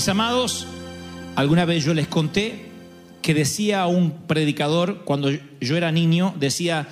Mis 0.00 0.08
amados, 0.08 0.66
alguna 1.36 1.66
vez 1.66 1.84
yo 1.84 1.92
les 1.92 2.08
conté 2.08 2.70
que 3.20 3.34
decía 3.34 3.84
un 3.84 4.12
predicador 4.26 5.04
cuando 5.04 5.28
yo 5.60 5.76
era 5.76 5.92
niño, 5.92 6.34
decía 6.40 6.88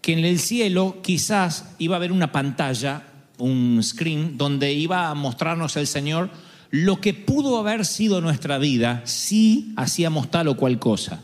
que 0.00 0.12
en 0.12 0.24
el 0.24 0.40
cielo 0.40 0.96
quizás 1.00 1.76
iba 1.78 1.94
a 1.94 1.98
haber 1.98 2.10
una 2.10 2.32
pantalla, 2.32 3.04
un 3.38 3.78
screen, 3.80 4.36
donde 4.36 4.72
iba 4.72 5.08
a 5.08 5.14
mostrarnos 5.14 5.76
el 5.76 5.86
Señor 5.86 6.30
lo 6.72 7.00
que 7.00 7.14
pudo 7.14 7.60
haber 7.60 7.86
sido 7.86 8.20
nuestra 8.20 8.58
vida 8.58 9.02
si 9.04 9.72
hacíamos 9.76 10.28
tal 10.28 10.48
o 10.48 10.56
cual 10.56 10.80
cosa. 10.80 11.20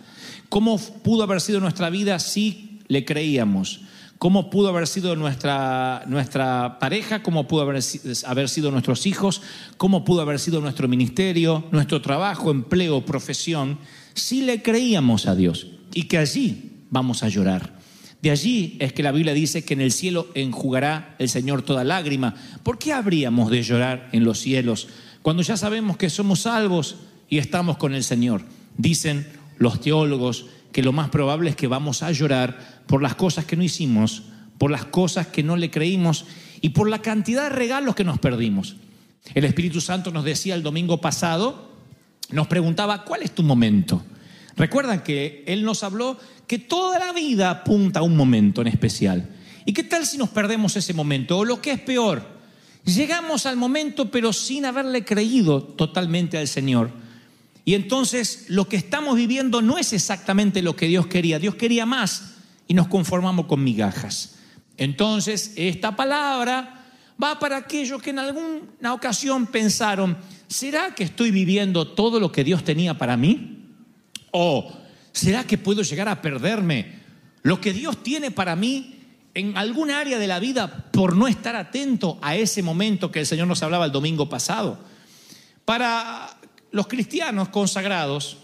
¿Cómo 0.48 0.78
pudo 0.78 1.24
haber 1.24 1.40
sido 1.40 1.58
nuestra 1.58 1.90
vida 1.90 2.20
si 2.20 2.78
le 2.86 3.04
creíamos? 3.04 3.80
¿Cómo 4.24 4.48
pudo 4.48 4.70
haber 4.70 4.86
sido 4.86 5.16
nuestra, 5.16 6.02
nuestra 6.06 6.78
pareja? 6.78 7.22
¿Cómo 7.22 7.46
pudo 7.46 7.60
haber, 7.60 7.82
haber 8.24 8.48
sido 8.48 8.70
nuestros 8.70 9.04
hijos? 9.04 9.42
¿Cómo 9.76 10.02
pudo 10.02 10.22
haber 10.22 10.40
sido 10.40 10.62
nuestro 10.62 10.88
ministerio, 10.88 11.66
nuestro 11.72 12.00
trabajo, 12.00 12.50
empleo, 12.50 13.04
profesión? 13.04 13.78
Si 14.14 14.40
le 14.40 14.62
creíamos 14.62 15.26
a 15.26 15.34
Dios 15.34 15.66
y 15.92 16.04
que 16.04 16.16
allí 16.16 16.86
vamos 16.88 17.22
a 17.22 17.28
llorar. 17.28 17.78
De 18.22 18.30
allí 18.30 18.78
es 18.80 18.94
que 18.94 19.02
la 19.02 19.12
Biblia 19.12 19.34
dice 19.34 19.62
que 19.62 19.74
en 19.74 19.82
el 19.82 19.92
cielo 19.92 20.28
enjugará 20.32 21.16
el 21.18 21.28
Señor 21.28 21.60
toda 21.60 21.84
lágrima. 21.84 22.34
¿Por 22.62 22.78
qué 22.78 22.94
habríamos 22.94 23.50
de 23.50 23.62
llorar 23.62 24.08
en 24.12 24.24
los 24.24 24.38
cielos 24.38 24.88
cuando 25.20 25.42
ya 25.42 25.58
sabemos 25.58 25.98
que 25.98 26.08
somos 26.08 26.40
salvos 26.40 26.96
y 27.28 27.36
estamos 27.36 27.76
con 27.76 27.94
el 27.94 28.02
Señor? 28.02 28.40
Dicen 28.78 29.26
los 29.58 29.82
teólogos 29.82 30.46
que 30.74 30.82
lo 30.82 30.92
más 30.92 31.08
probable 31.08 31.50
es 31.50 31.56
que 31.56 31.68
vamos 31.68 32.02
a 32.02 32.10
llorar 32.10 32.73
por 32.86 33.02
las 33.02 33.14
cosas 33.14 33.44
que 33.44 33.56
no 33.56 33.62
hicimos, 33.62 34.24
por 34.58 34.70
las 34.70 34.84
cosas 34.84 35.28
que 35.28 35.42
no 35.42 35.56
le 35.56 35.70
creímos 35.70 36.26
y 36.60 36.70
por 36.70 36.88
la 36.88 37.02
cantidad 37.02 37.44
de 37.44 37.48
regalos 37.50 37.94
que 37.94 38.04
nos 38.04 38.18
perdimos. 38.18 38.76
El 39.34 39.44
Espíritu 39.44 39.80
Santo 39.80 40.10
nos 40.10 40.24
decía 40.24 40.54
el 40.54 40.62
domingo 40.62 41.00
pasado, 41.00 41.72
nos 42.30 42.46
preguntaba, 42.46 43.04
¿cuál 43.04 43.22
es 43.22 43.34
tu 43.34 43.42
momento? 43.42 44.02
Recuerdan 44.56 45.02
que 45.02 45.44
Él 45.46 45.64
nos 45.64 45.82
habló 45.82 46.18
que 46.46 46.58
toda 46.58 46.98
la 46.98 47.12
vida 47.12 47.50
apunta 47.50 48.00
a 48.00 48.02
un 48.02 48.16
momento 48.16 48.60
en 48.60 48.68
especial. 48.68 49.28
¿Y 49.64 49.72
qué 49.72 49.82
tal 49.82 50.06
si 50.06 50.18
nos 50.18 50.28
perdemos 50.28 50.76
ese 50.76 50.92
momento? 50.92 51.38
O 51.38 51.44
lo 51.44 51.60
que 51.60 51.72
es 51.72 51.80
peor, 51.80 52.26
llegamos 52.84 53.46
al 53.46 53.56
momento 53.56 54.10
pero 54.10 54.32
sin 54.32 54.66
haberle 54.66 55.04
creído 55.04 55.62
totalmente 55.62 56.38
al 56.38 56.48
Señor. 56.48 56.90
Y 57.64 57.74
entonces 57.74 58.44
lo 58.48 58.68
que 58.68 58.76
estamos 58.76 59.16
viviendo 59.16 59.62
no 59.62 59.78
es 59.78 59.94
exactamente 59.94 60.60
lo 60.60 60.76
que 60.76 60.86
Dios 60.86 61.06
quería. 61.06 61.38
Dios 61.38 61.54
quería 61.54 61.86
más 61.86 62.33
y 62.66 62.74
nos 62.74 62.88
conformamos 62.88 63.46
con 63.46 63.62
migajas. 63.62 64.36
Entonces 64.76 65.52
esta 65.56 65.94
palabra 65.94 66.84
va 67.22 67.38
para 67.38 67.56
aquellos 67.56 68.02
que 68.02 68.10
en 68.10 68.18
alguna 68.18 68.92
ocasión 68.92 69.46
pensaron, 69.46 70.16
¿será 70.48 70.94
que 70.94 71.04
estoy 71.04 71.30
viviendo 71.30 71.88
todo 71.88 72.18
lo 72.18 72.32
que 72.32 72.44
Dios 72.44 72.64
tenía 72.64 72.98
para 72.98 73.16
mí? 73.16 73.68
¿O 74.32 74.72
será 75.12 75.44
que 75.44 75.58
puedo 75.58 75.82
llegar 75.82 76.08
a 76.08 76.20
perderme 76.20 77.02
lo 77.42 77.60
que 77.60 77.72
Dios 77.72 78.02
tiene 78.02 78.30
para 78.30 78.56
mí 78.56 79.00
en 79.34 79.56
algún 79.56 79.90
área 79.90 80.18
de 80.18 80.26
la 80.26 80.40
vida 80.40 80.90
por 80.90 81.16
no 81.16 81.28
estar 81.28 81.56
atento 81.56 82.18
a 82.22 82.36
ese 82.36 82.62
momento 82.62 83.10
que 83.10 83.20
el 83.20 83.26
Señor 83.26 83.46
nos 83.46 83.62
hablaba 83.62 83.84
el 83.84 83.92
domingo 83.92 84.28
pasado? 84.28 84.78
Para 85.64 86.36
los 86.72 86.88
cristianos 86.88 87.48
consagrados, 87.50 88.38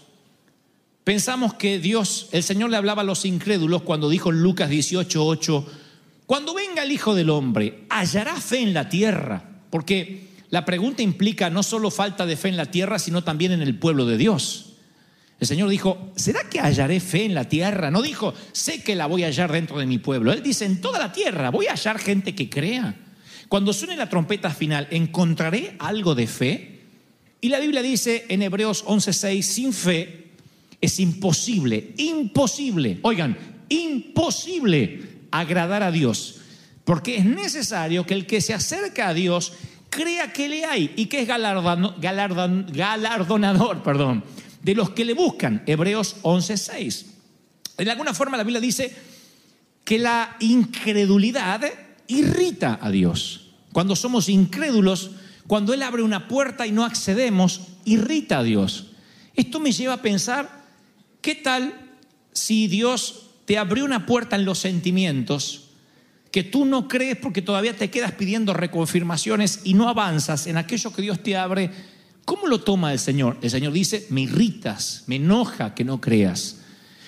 pensamos 1.03 1.55
que 1.55 1.79
Dios, 1.79 2.29
el 2.31 2.43
Señor 2.43 2.69
le 2.69 2.77
hablaba 2.77 3.01
a 3.01 3.05
los 3.05 3.25
incrédulos 3.25 3.83
cuando 3.83 4.09
dijo 4.09 4.29
en 4.29 4.41
Lucas 4.41 4.69
18:8, 4.69 5.65
cuando 6.25 6.53
venga 6.53 6.83
el 6.83 6.91
Hijo 6.91 7.15
del 7.15 7.29
Hombre, 7.29 7.83
¿hallará 7.89 8.35
fe 8.35 8.59
en 8.59 8.73
la 8.73 8.89
tierra? 8.89 9.43
Porque 9.69 10.27
la 10.49 10.65
pregunta 10.65 11.01
implica 11.01 11.49
no 11.49 11.63
solo 11.63 11.91
falta 11.91 12.25
de 12.25 12.37
fe 12.37 12.49
en 12.49 12.57
la 12.57 12.67
tierra, 12.67 12.99
sino 12.99 13.23
también 13.23 13.51
en 13.51 13.61
el 13.61 13.77
pueblo 13.77 14.05
de 14.05 14.17
Dios. 14.17 14.73
El 15.39 15.47
Señor 15.47 15.69
dijo, 15.69 16.11
¿será 16.15 16.47
que 16.49 16.59
hallaré 16.59 16.99
fe 16.99 17.25
en 17.25 17.33
la 17.33 17.45
tierra? 17.45 17.89
No 17.89 18.03
dijo, 18.03 18.33
sé 18.51 18.83
que 18.83 18.95
la 18.95 19.07
voy 19.07 19.23
a 19.23 19.27
hallar 19.27 19.51
dentro 19.51 19.79
de 19.79 19.87
mi 19.87 19.97
pueblo. 19.97 20.31
Él 20.31 20.43
dice, 20.43 20.65
en 20.65 20.81
toda 20.81 20.99
la 20.99 21.11
tierra 21.11 21.49
voy 21.49 21.65
a 21.65 21.71
hallar 21.71 21.97
gente 21.97 22.35
que 22.35 22.49
crea. 22.49 22.95
Cuando 23.49 23.73
suene 23.73 23.95
la 23.95 24.07
trompeta 24.07 24.51
final, 24.51 24.87
¿encontraré 24.91 25.75
algo 25.79 26.15
de 26.15 26.27
fe? 26.27 26.81
Y 27.41 27.49
la 27.49 27.59
Biblia 27.59 27.81
dice 27.81 28.25
en 28.29 28.43
Hebreos 28.43 28.85
11:6, 28.85 29.41
sin 29.41 29.73
fe 29.73 30.20
es 30.81 30.99
imposible, 30.99 31.93
imposible, 31.97 32.99
oigan, 33.03 33.37
imposible 33.69 35.27
agradar 35.31 35.83
a 35.83 35.91
Dios. 35.91 36.39
Porque 36.83 37.17
es 37.17 37.25
necesario 37.25 38.05
que 38.05 38.15
el 38.15 38.25
que 38.25 38.41
se 38.41 38.53
acerca 38.53 39.07
a 39.07 39.13
Dios 39.13 39.53
crea 39.89 40.33
que 40.33 40.49
le 40.49 40.65
hay 40.65 40.91
y 40.95 41.05
que 41.05 41.21
es 41.21 41.27
galardonador, 41.27 43.83
perdón, 43.83 44.23
de 44.63 44.75
los 44.75 44.89
que 44.89 45.05
le 45.05 45.13
buscan. 45.13 45.63
Hebreos 45.67 46.17
11:6. 46.23 47.05
De 47.77 47.91
alguna 47.91 48.13
forma 48.13 48.37
la 48.37 48.43
Biblia 48.43 48.59
dice 48.59 48.93
que 49.83 49.99
la 49.99 50.35
incredulidad 50.39 51.61
irrita 52.07 52.79
a 52.81 52.89
Dios. 52.89 53.51
Cuando 53.71 53.95
somos 53.95 54.29
incrédulos, 54.29 55.11
cuando 55.47 55.73
Él 55.73 55.83
abre 55.83 56.03
una 56.03 56.27
puerta 56.27 56.67
y 56.67 56.71
no 56.71 56.85
accedemos, 56.85 57.61
irrita 57.85 58.39
a 58.39 58.43
Dios. 58.43 58.87
Esto 59.35 59.59
me 59.59 59.71
lleva 59.71 59.95
a 59.95 60.01
pensar, 60.01 60.60
¿qué 61.21 61.35
tal 61.35 61.73
si 62.33 62.67
Dios 62.67 63.29
te 63.45 63.57
abrió 63.57 63.85
una 63.85 64.05
puerta 64.05 64.35
en 64.35 64.45
los 64.45 64.59
sentimientos 64.59 65.69
que 66.31 66.43
tú 66.43 66.65
no 66.65 66.87
crees 66.87 67.17
porque 67.17 67.41
todavía 67.41 67.75
te 67.75 67.89
quedas 67.89 68.13
pidiendo 68.13 68.53
reconfirmaciones 68.53 69.61
y 69.63 69.73
no 69.73 69.89
avanzas 69.89 70.47
en 70.47 70.57
aquello 70.57 70.93
que 70.93 71.01
Dios 71.01 71.21
te 71.21 71.35
abre? 71.35 71.71
¿Cómo 72.25 72.47
lo 72.47 72.61
toma 72.61 72.93
el 72.93 72.99
Señor? 72.99 73.37
El 73.41 73.49
Señor 73.49 73.73
dice, 73.73 74.07
me 74.09 74.21
irritas, 74.21 75.03
me 75.07 75.17
enoja 75.17 75.75
que 75.75 75.83
no 75.83 75.99
creas. 75.99 76.61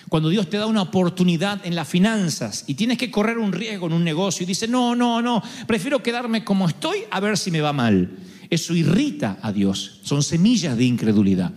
Cuando 0.09 0.29
Dios 0.29 0.49
te 0.49 0.57
da 0.57 0.67
una 0.67 0.81
oportunidad 0.81 1.65
en 1.65 1.75
las 1.75 1.87
finanzas 1.87 2.65
y 2.67 2.75
tienes 2.75 2.97
que 2.97 3.09
correr 3.09 3.37
un 3.37 3.51
riesgo 3.51 3.87
en 3.87 3.93
un 3.93 4.03
negocio 4.03 4.43
y 4.43 4.47
dice, 4.47 4.67
no, 4.67 4.95
no, 4.95 5.21
no, 5.21 5.41
prefiero 5.65 6.03
quedarme 6.03 6.43
como 6.43 6.67
estoy 6.67 6.99
a 7.09 7.19
ver 7.19 7.37
si 7.37 7.49
me 7.51 7.61
va 7.61 7.73
mal. 7.73 8.11
Eso 8.49 8.75
irrita 8.75 9.39
a 9.41 9.51
Dios. 9.51 10.01
Son 10.03 10.21
semillas 10.21 10.77
de 10.77 10.83
incredulidad. 10.83 11.51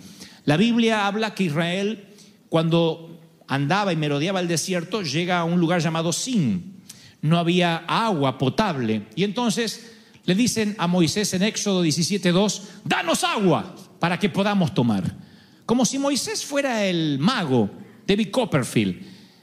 La 0.44 0.56
Biblia 0.56 1.06
habla 1.06 1.34
que 1.34 1.44
Israel, 1.44 2.04
cuando 2.48 3.20
andaba 3.48 3.92
y 3.92 3.96
merodeaba 3.96 4.40
el 4.40 4.48
desierto, 4.48 5.02
llega 5.02 5.38
a 5.38 5.44
un 5.44 5.60
lugar 5.60 5.80
llamado 5.80 6.12
Sin. 6.12 6.76
No 7.22 7.38
había 7.38 7.84
agua 7.86 8.38
potable. 8.38 9.06
Y 9.14 9.24
entonces 9.24 9.92
le 10.24 10.34
dicen 10.34 10.74
a 10.78 10.86
Moisés 10.86 11.32
en 11.34 11.42
Éxodo 11.42 11.84
17.2, 11.84 12.62
danos 12.84 13.24
agua 13.24 13.74
para 13.98 14.18
que 14.18 14.28
podamos 14.28 14.74
tomar. 14.74 15.16
Como 15.64 15.84
si 15.84 15.98
Moisés 15.98 16.44
fuera 16.44 16.84
el 16.84 17.18
mago, 17.18 17.70
David 18.06 18.30
Copperfield, 18.30 19.02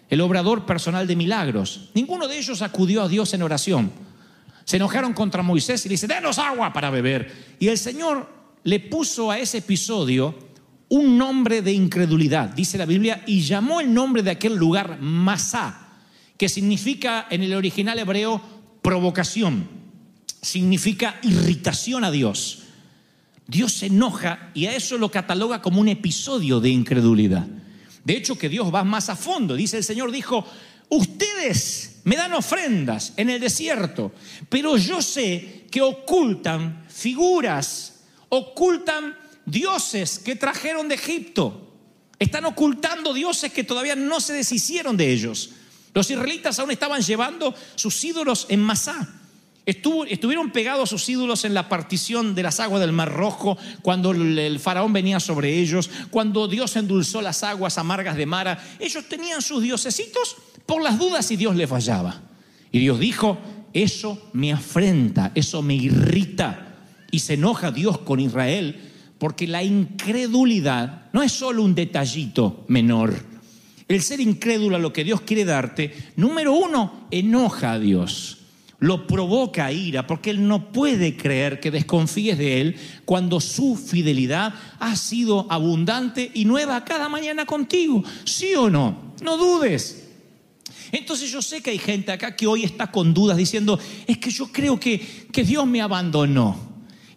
el 0.09 0.21
obrador 0.21 0.65
personal 0.65 1.07
de 1.07 1.15
milagros. 1.15 1.89
Ninguno 1.93 2.27
de 2.27 2.37
ellos 2.37 2.61
acudió 2.61 3.01
a 3.01 3.07
Dios 3.07 3.33
en 3.33 3.41
oración. 3.41 3.91
Se 4.63 4.77
enojaron 4.77 5.13
contra 5.13 5.43
Moisés 5.43 5.85
y 5.85 5.89
le 5.89 5.93
dice, 5.93 6.07
danos 6.07 6.37
agua 6.37 6.71
para 6.71 6.89
beber. 6.89 7.55
Y 7.59 7.67
el 7.67 7.77
Señor 7.77 8.29
le 8.63 8.79
puso 8.79 9.31
a 9.31 9.39
ese 9.39 9.57
episodio 9.57 10.37
un 10.93 11.17
nombre 11.17 11.63
de 11.63 11.73
incredulidad, 11.73 12.49
dice 12.49 12.77
la 12.77 12.85
Biblia, 12.85 13.23
y 13.25 13.41
llamó 13.41 13.81
el 13.81 13.91
nombre 13.91 14.21
de 14.21 14.29
aquel 14.29 14.55
lugar 14.55 14.99
Masá, 15.01 15.89
que 16.37 16.47
significa 16.47 17.25
en 17.31 17.41
el 17.41 17.55
original 17.55 17.97
hebreo 17.97 18.39
provocación, 18.83 19.67
significa 20.39 21.19
irritación 21.23 22.03
a 22.03 22.11
Dios. 22.11 22.65
Dios 23.47 23.73
se 23.73 23.87
enoja 23.87 24.51
y 24.53 24.67
a 24.67 24.75
eso 24.75 24.99
lo 24.99 25.09
cataloga 25.09 25.63
como 25.63 25.81
un 25.81 25.87
episodio 25.87 26.59
de 26.59 26.69
incredulidad. 26.69 27.47
De 28.03 28.15
hecho, 28.15 28.37
que 28.37 28.47
Dios 28.47 28.71
va 28.71 28.83
más 28.83 29.09
a 29.09 29.15
fondo. 29.15 29.55
Dice 29.55 29.77
el 29.77 29.83
Señor, 29.83 30.11
dijo, 30.11 30.45
ustedes 30.89 32.01
me 32.03 32.17
dan 32.17 32.33
ofrendas 32.33 33.13
en 33.17 33.31
el 33.31 33.39
desierto, 33.39 34.11
pero 34.47 34.77
yo 34.77 35.01
sé 35.01 35.65
que 35.71 35.81
ocultan 35.81 36.85
figuras, 36.87 38.03
ocultan 38.29 39.22
dioses 39.45 40.19
que 40.19 40.35
trajeron 40.35 40.87
de 40.87 40.95
Egipto. 40.95 41.71
Están 42.19 42.45
ocultando 42.45 43.13
dioses 43.13 43.51
que 43.51 43.63
todavía 43.63 43.95
no 43.95 44.19
se 44.19 44.33
deshicieron 44.33 44.95
de 44.95 45.11
ellos. 45.11 45.51
Los 45.93 46.09
israelitas 46.09 46.59
aún 46.59 46.71
estaban 46.71 47.01
llevando 47.01 47.53
sus 47.75 48.03
ídolos 48.03 48.45
en 48.49 48.61
Masá. 48.61 49.19
Estuvieron 49.65 50.51
pegados 50.51 50.89
sus 50.89 51.07
ídolos 51.07 51.45
en 51.45 51.53
la 51.53 51.69
partición 51.69 52.35
de 52.35 52.43
las 52.43 52.59
aguas 52.59 52.81
del 52.81 52.91
Mar 52.91 53.13
Rojo, 53.13 53.57
cuando 53.81 54.11
el, 54.11 54.37
el 54.37 54.59
faraón 54.59 54.91
venía 54.91 55.19
sobre 55.19 55.57
ellos, 55.57 55.89
cuando 56.11 56.47
Dios 56.47 56.75
endulzó 56.75 57.21
las 57.21 57.43
aguas 57.43 57.77
amargas 57.77 58.17
de 58.17 58.25
Mara. 58.25 58.61
Ellos 58.79 59.07
tenían 59.07 59.41
sus 59.41 59.61
diosecitos 59.61 60.35
por 60.65 60.81
las 60.81 60.99
dudas 60.99 61.25
si 61.25 61.37
Dios 61.37 61.55
les 61.55 61.69
fallaba. 61.69 62.21
Y 62.71 62.79
Dios 62.79 62.99
dijo, 62.99 63.37
eso 63.73 64.29
me 64.33 64.51
afrenta, 64.51 65.31
eso 65.35 65.61
me 65.61 65.75
irrita. 65.75 66.75
Y 67.11 67.19
se 67.19 67.35
enoja 67.35 67.71
Dios 67.71 67.99
con 67.99 68.19
Israel 68.19 68.92
porque 69.23 69.47
la 69.47 69.63
incredulidad 69.63 71.03
no 71.13 71.23
es 71.23 71.31
solo 71.31 71.63
un 71.63 71.73
detallito 71.73 72.65
menor. 72.67 73.15
El 73.87 74.01
ser 74.01 74.19
incrédulo 74.19 74.75
a 74.75 74.79
lo 74.79 74.91
que 74.91 75.05
Dios 75.05 75.21
quiere 75.21 75.45
darte, 75.45 75.95
número 76.17 76.51
uno, 76.51 77.07
enoja 77.09 77.71
a 77.71 77.79
Dios. 77.79 78.39
Lo 78.79 79.07
provoca 79.07 79.67
a 79.67 79.71
ira 79.71 80.05
porque 80.07 80.29
Él 80.29 80.45
no 80.45 80.73
puede 80.73 81.15
creer 81.15 81.61
que 81.61 81.71
desconfíes 81.71 82.37
de 82.37 82.59
Él 82.59 82.75
cuando 83.05 83.39
su 83.39 83.77
fidelidad 83.77 84.55
ha 84.81 84.93
sido 84.97 85.47
abundante 85.49 86.29
y 86.33 86.43
nueva 86.43 86.83
cada 86.83 87.07
mañana 87.07 87.45
contigo. 87.45 88.03
¿Sí 88.25 88.53
o 88.55 88.69
no? 88.69 89.13
No 89.21 89.37
dudes. 89.37 90.05
Entonces 90.91 91.31
yo 91.31 91.41
sé 91.41 91.61
que 91.61 91.69
hay 91.69 91.79
gente 91.79 92.11
acá 92.11 92.35
que 92.35 92.45
hoy 92.45 92.65
está 92.65 92.91
con 92.91 93.13
dudas 93.13 93.37
diciendo, 93.37 93.79
es 94.05 94.17
que 94.17 94.31
yo 94.31 94.51
creo 94.51 94.77
que, 94.77 94.99
que 95.31 95.45
Dios 95.45 95.65
me 95.65 95.81
abandonó. 95.81 96.72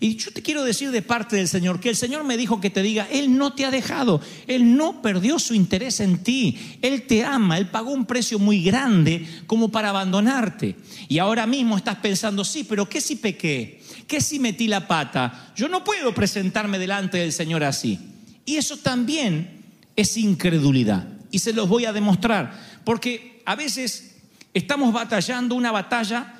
Y 0.06 0.16
yo 0.18 0.30
te 0.30 0.40
quiero 0.40 0.62
decir 0.62 0.92
de 0.92 1.02
parte 1.02 1.34
del 1.34 1.48
Señor 1.48 1.80
que 1.80 1.88
el 1.88 1.96
Señor 1.96 2.22
me 2.22 2.36
dijo 2.36 2.60
que 2.60 2.70
te 2.70 2.80
diga, 2.80 3.08
Él 3.10 3.36
no 3.36 3.54
te 3.54 3.64
ha 3.64 3.72
dejado, 3.72 4.20
Él 4.46 4.76
no 4.76 5.02
perdió 5.02 5.40
su 5.40 5.52
interés 5.52 5.98
en 5.98 6.18
ti, 6.18 6.78
Él 6.80 7.08
te 7.08 7.24
ama, 7.24 7.58
Él 7.58 7.66
pagó 7.66 7.90
un 7.90 8.06
precio 8.06 8.38
muy 8.38 8.62
grande 8.62 9.26
como 9.48 9.70
para 9.70 9.88
abandonarte. 9.88 10.76
Y 11.08 11.18
ahora 11.18 11.44
mismo 11.48 11.76
estás 11.76 11.96
pensando, 11.96 12.44
sí, 12.44 12.62
pero 12.62 12.88
¿qué 12.88 13.00
si 13.00 13.16
pequé? 13.16 13.80
¿Qué 14.06 14.20
si 14.20 14.38
metí 14.38 14.68
la 14.68 14.86
pata? 14.86 15.52
Yo 15.56 15.68
no 15.68 15.82
puedo 15.82 16.14
presentarme 16.14 16.78
delante 16.78 17.18
del 17.18 17.32
Señor 17.32 17.64
así. 17.64 17.98
Y 18.44 18.54
eso 18.54 18.76
también 18.76 19.64
es 19.96 20.16
incredulidad. 20.16 21.08
Y 21.32 21.40
se 21.40 21.52
los 21.52 21.68
voy 21.68 21.84
a 21.84 21.92
demostrar, 21.92 22.56
porque 22.84 23.42
a 23.44 23.56
veces 23.56 24.14
estamos 24.54 24.92
batallando 24.92 25.56
una 25.56 25.72
batalla 25.72 26.35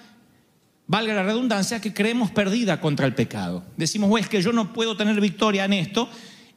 valga 0.86 1.14
la 1.14 1.22
redundancia, 1.22 1.80
que 1.80 1.92
creemos 1.92 2.30
perdida 2.30 2.80
contra 2.80 3.06
el 3.06 3.14
pecado. 3.14 3.64
Decimos, 3.76 4.08
"Bueno, 4.08 4.24
es 4.24 4.30
que 4.30 4.42
yo 4.42 4.52
no 4.52 4.72
puedo 4.72 4.96
tener 4.96 5.20
victoria 5.20 5.64
en 5.64 5.72
esto. 5.72 6.08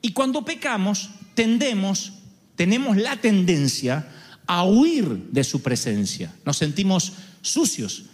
Y 0.01 0.13
cuando 0.13 0.45
pecamos, 0.45 1.09
tendemos, 1.33 2.13
tenemos 2.55 2.97
la 2.97 3.17
tendencia 3.17 4.07
a 4.45 4.63
huir 4.63 5.27
de 5.31 5.43
su 5.43 5.61
presencia. 5.61 6.33
Nos 6.45 6.57
sentimos 6.57 7.13
sucios. 7.41 8.05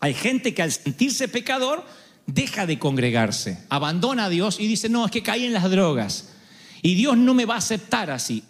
Hay 0.00 0.14
gente 0.14 0.54
que 0.54 0.62
al 0.62 0.72
sentirse 0.72 1.28
pecador 1.28 1.84
deja 2.26 2.66
de 2.66 2.78
congregarse, 2.78 3.58
abandona 3.68 4.26
a 4.26 4.28
Dios 4.28 4.60
y 4.60 4.66
dice, 4.66 4.88
no, 4.88 5.06
es 5.06 5.10
que 5.10 5.22
caí 5.22 5.44
en 5.44 5.52
las 5.52 5.70
drogas. 5.70 6.30
Y 6.82 6.94
Dios 6.94 7.16
no 7.16 7.34
me 7.34 7.46
va 7.46 7.54
a 7.54 7.58
aceptar 7.58 8.10
así. 8.10 8.42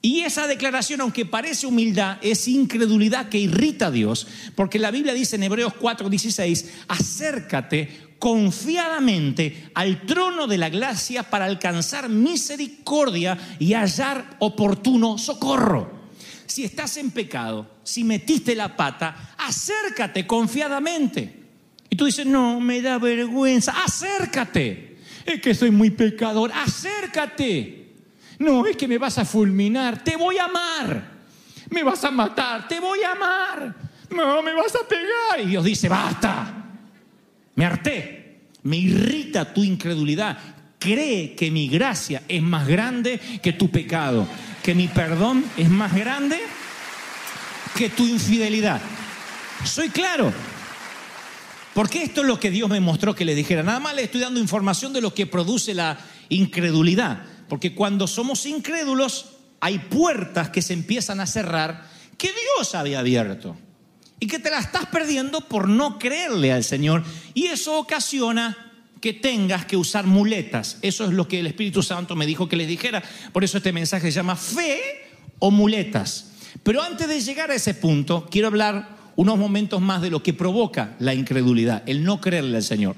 Y 0.00 0.20
esa 0.20 0.46
declaración, 0.46 1.00
aunque 1.00 1.26
parece 1.26 1.66
humildad, 1.66 2.18
es 2.22 2.46
incredulidad 2.46 3.28
que 3.28 3.38
irrita 3.38 3.86
a 3.86 3.90
Dios, 3.90 4.28
porque 4.54 4.78
la 4.78 4.92
Biblia 4.92 5.12
dice 5.12 5.36
en 5.36 5.42
Hebreos 5.42 5.74
4:16, 5.74 6.66
acércate 6.86 8.08
confiadamente 8.18 9.70
al 9.74 10.02
trono 10.06 10.46
de 10.46 10.58
la 10.58 10.68
gracia 10.68 11.24
para 11.24 11.46
alcanzar 11.46 12.08
misericordia 12.08 13.38
y 13.58 13.74
hallar 13.74 14.36
oportuno 14.38 15.18
socorro. 15.18 15.98
Si 16.46 16.64
estás 16.64 16.96
en 16.96 17.10
pecado, 17.10 17.68
si 17.82 18.04
metiste 18.04 18.54
la 18.54 18.76
pata, 18.76 19.34
acércate 19.36 20.26
confiadamente. 20.26 21.38
Y 21.90 21.96
tú 21.96 22.06
dices, 22.06 22.26
no, 22.26 22.60
me 22.60 22.80
da 22.80 22.98
vergüenza, 22.98 23.84
acércate. 23.84 24.98
Es 25.26 25.40
que 25.40 25.54
soy 25.54 25.70
muy 25.70 25.90
pecador, 25.90 26.52
acércate. 26.54 27.87
No, 28.38 28.66
es 28.66 28.76
que 28.76 28.86
me 28.86 28.98
vas 28.98 29.18
a 29.18 29.24
fulminar, 29.24 30.02
te 30.04 30.16
voy 30.16 30.38
a 30.38 30.44
amar. 30.44 31.18
Me 31.70 31.82
vas 31.82 32.04
a 32.04 32.10
matar, 32.10 32.68
te 32.68 32.80
voy 32.80 33.02
a 33.02 33.12
amar. 33.12 33.74
No, 34.10 34.42
me 34.42 34.54
vas 34.54 34.74
a 34.74 34.86
pegar. 34.86 35.40
Y 35.44 35.46
Dios 35.46 35.64
dice, 35.64 35.88
basta. 35.88 36.54
Me 37.54 37.64
harté. 37.64 38.40
Me 38.62 38.76
irrita 38.76 39.52
tu 39.52 39.62
incredulidad. 39.64 40.38
Cree 40.78 41.34
que 41.34 41.50
mi 41.50 41.68
gracia 41.68 42.22
es 42.28 42.42
más 42.42 42.66
grande 42.66 43.20
que 43.42 43.52
tu 43.52 43.70
pecado. 43.70 44.26
Que 44.62 44.74
mi 44.74 44.88
perdón 44.88 45.44
es 45.56 45.68
más 45.68 45.94
grande 45.94 46.38
que 47.76 47.90
tu 47.90 48.06
infidelidad. 48.06 48.80
Soy 49.64 49.88
claro. 49.88 50.32
Porque 51.74 52.02
esto 52.02 52.22
es 52.22 52.26
lo 52.26 52.40
que 52.40 52.50
Dios 52.50 52.68
me 52.68 52.80
mostró 52.80 53.14
que 53.14 53.24
le 53.24 53.34
dijera. 53.34 53.62
Nada 53.62 53.80
más 53.80 53.94
le 53.94 54.04
estoy 54.04 54.20
dando 54.20 54.40
información 54.40 54.92
de 54.92 55.00
lo 55.00 55.14
que 55.14 55.26
produce 55.26 55.74
la 55.74 55.98
incredulidad. 56.28 57.22
Porque 57.48 57.74
cuando 57.74 58.06
somos 58.06 58.46
incrédulos, 58.46 59.26
hay 59.60 59.78
puertas 59.78 60.50
que 60.50 60.62
se 60.62 60.72
empiezan 60.72 61.20
a 61.20 61.26
cerrar 61.26 61.88
que 62.16 62.28
Dios 62.28 62.74
había 62.74 63.00
abierto. 63.00 63.56
Y 64.20 64.26
que 64.26 64.38
te 64.38 64.50
la 64.50 64.58
estás 64.58 64.86
perdiendo 64.86 65.42
por 65.42 65.68
no 65.68 65.98
creerle 65.98 66.52
al 66.52 66.64
Señor. 66.64 67.04
Y 67.34 67.46
eso 67.46 67.78
ocasiona 67.78 68.56
que 69.00 69.12
tengas 69.12 69.64
que 69.64 69.76
usar 69.76 70.06
muletas. 70.06 70.78
Eso 70.82 71.04
es 71.04 71.12
lo 71.12 71.28
que 71.28 71.40
el 71.40 71.46
Espíritu 71.46 71.82
Santo 71.82 72.16
me 72.16 72.26
dijo 72.26 72.48
que 72.48 72.56
les 72.56 72.68
dijera. 72.68 73.02
Por 73.32 73.44
eso 73.44 73.58
este 73.58 73.72
mensaje 73.72 74.10
se 74.10 74.16
llama 74.16 74.36
fe 74.36 74.80
o 75.38 75.50
muletas. 75.50 76.32
Pero 76.62 76.82
antes 76.82 77.08
de 77.08 77.20
llegar 77.20 77.50
a 77.50 77.54
ese 77.54 77.74
punto, 77.74 78.26
quiero 78.30 78.48
hablar 78.48 78.96
unos 79.16 79.38
momentos 79.38 79.80
más 79.80 80.02
de 80.02 80.10
lo 80.10 80.22
que 80.22 80.32
provoca 80.32 80.96
la 80.98 81.14
incredulidad, 81.14 81.82
el 81.86 82.04
no 82.04 82.20
creerle 82.20 82.56
al 82.56 82.62
Señor. 82.62 82.96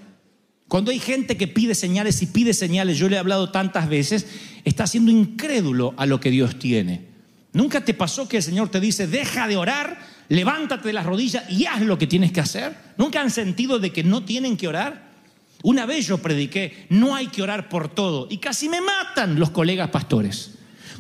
Cuando 0.71 0.93
hay 0.93 1.01
gente 1.01 1.37
que 1.37 1.49
pide 1.49 1.75
señales 1.75 2.23
y 2.23 2.27
pide 2.27 2.55
señales, 2.55 2.97
yo 2.97 3.09
le 3.09 3.17
he 3.17 3.19
hablado 3.19 3.51
tantas 3.51 3.89
veces, 3.89 4.25
está 4.65 4.87
siendo 4.87 5.11
incrédulo 5.11 5.95
a 5.97 6.07
lo 6.07 6.21
que 6.21 6.31
Dios 6.31 6.61
tiene. 6.61 7.07
¿Nunca 7.53 7.85
te 7.85 7.93
pasó 7.93 8.29
que 8.29 8.37
el 8.37 8.43
Señor 8.45 8.69
te 8.69 8.79
dice, 8.79 9.09
deja 9.09 9.49
de 9.49 9.57
orar, 9.57 9.99
levántate 10.29 10.87
de 10.87 10.93
las 10.93 11.07
rodillas 11.07 11.51
y 11.51 11.67
haz 11.67 11.81
lo 11.81 11.99
que 11.99 12.07
tienes 12.07 12.31
que 12.31 12.39
hacer? 12.39 12.77
¿Nunca 12.97 13.21
han 13.21 13.33
sentido 13.33 13.81
de 13.81 13.93
que 13.93 14.05
no 14.05 14.25
tienen 14.25 14.57
que 14.57 14.69
orar? 14.69 15.11
Una 15.65 15.87
vez 15.87 16.07
yo 16.07 16.19
prediqué, 16.19 16.87
no 16.89 17.17
hay 17.17 17.27
que 17.27 17.43
orar 17.43 17.69
por 17.69 17.93
todo 17.93 18.29
y 18.31 18.39
casi 18.39 18.69
me 18.69 18.81
matan 18.81 19.41
los 19.41 19.51
colegas 19.51 19.91
pastores. 19.91 20.53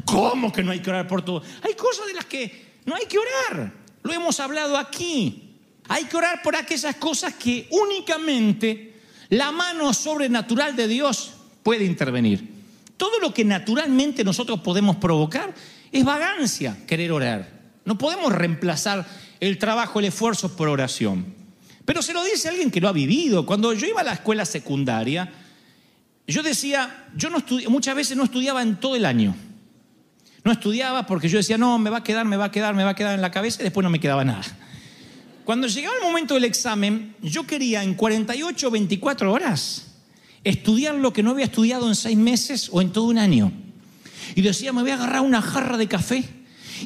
¿Cómo 0.04 0.50
que 0.50 0.64
no 0.64 0.72
hay 0.72 0.80
que 0.80 0.90
orar 0.90 1.06
por 1.06 1.24
todo? 1.24 1.44
Hay 1.62 1.74
cosas 1.74 2.08
de 2.08 2.14
las 2.14 2.24
que 2.24 2.72
no 2.86 2.96
hay 2.96 3.06
que 3.06 3.18
orar. 3.18 3.72
Lo 4.02 4.12
hemos 4.12 4.40
hablado 4.40 4.76
aquí. 4.76 5.44
Hay 5.86 6.06
que 6.06 6.16
orar 6.16 6.42
por 6.42 6.56
aquellas 6.56 6.96
cosas 6.96 7.34
que 7.34 7.68
únicamente 7.70 8.89
la 9.30 9.52
mano 9.52 9.92
sobrenatural 9.94 10.76
de 10.76 10.86
Dios 10.88 11.32
puede 11.62 11.84
intervenir. 11.84 12.60
Todo 12.96 13.18
lo 13.20 13.32
que 13.32 13.44
naturalmente 13.44 14.24
nosotros 14.24 14.60
podemos 14.60 14.96
provocar 14.96 15.54
es 15.90 16.04
vagancia 16.04 16.76
querer 16.86 17.12
orar. 17.12 17.48
No 17.84 17.96
podemos 17.96 18.32
reemplazar 18.32 19.06
el 19.40 19.56
trabajo, 19.58 19.98
el 20.00 20.06
esfuerzo 20.06 20.54
por 20.54 20.68
oración. 20.68 21.34
Pero 21.84 22.02
se 22.02 22.12
lo 22.12 22.22
dice 22.22 22.48
alguien 22.48 22.70
que 22.70 22.80
lo 22.80 22.88
ha 22.88 22.92
vivido. 22.92 23.46
Cuando 23.46 23.72
yo 23.72 23.86
iba 23.86 24.02
a 24.02 24.04
la 24.04 24.12
escuela 24.12 24.44
secundaria, 24.44 25.32
yo 26.26 26.42
decía, 26.42 27.06
yo 27.16 27.30
no 27.30 27.38
estudi- 27.38 27.66
muchas 27.68 27.96
veces 27.96 28.16
no 28.16 28.24
estudiaba 28.24 28.62
en 28.62 28.76
todo 28.76 28.96
el 28.96 29.04
año. 29.06 29.34
No 30.44 30.52
estudiaba 30.52 31.06
porque 31.06 31.28
yo 31.28 31.38
decía, 31.38 31.58
no, 31.58 31.78
me 31.78 31.90
va 31.90 31.98
a 31.98 32.02
quedar, 32.04 32.26
me 32.26 32.36
va 32.36 32.46
a 32.46 32.50
quedar, 32.50 32.74
me 32.74 32.84
va 32.84 32.90
a 32.90 32.94
quedar 32.94 33.14
en 33.14 33.22
la 33.22 33.30
cabeza 33.30 33.60
y 33.62 33.64
después 33.64 33.82
no 33.82 33.90
me 33.90 33.98
quedaba 34.00 34.24
nada. 34.24 34.42
Cuando 35.50 35.66
llegaba 35.66 35.96
el 35.96 36.04
momento 36.04 36.34
del 36.34 36.44
examen, 36.44 37.16
yo 37.22 37.44
quería 37.44 37.82
en 37.82 37.94
48 37.94 38.68
o 38.68 38.70
24 38.70 39.32
horas 39.32 39.96
estudiar 40.44 40.94
lo 40.94 41.12
que 41.12 41.24
no 41.24 41.32
había 41.32 41.46
estudiado 41.46 41.88
en 41.88 41.96
seis 41.96 42.16
meses 42.16 42.68
o 42.70 42.80
en 42.80 42.92
todo 42.92 43.06
un 43.06 43.18
año. 43.18 43.50
Y 44.36 44.42
decía, 44.42 44.72
me 44.72 44.82
voy 44.82 44.92
a 44.92 44.94
agarrar 44.94 45.22
una 45.22 45.42
jarra 45.42 45.76
de 45.76 45.88
café 45.88 46.22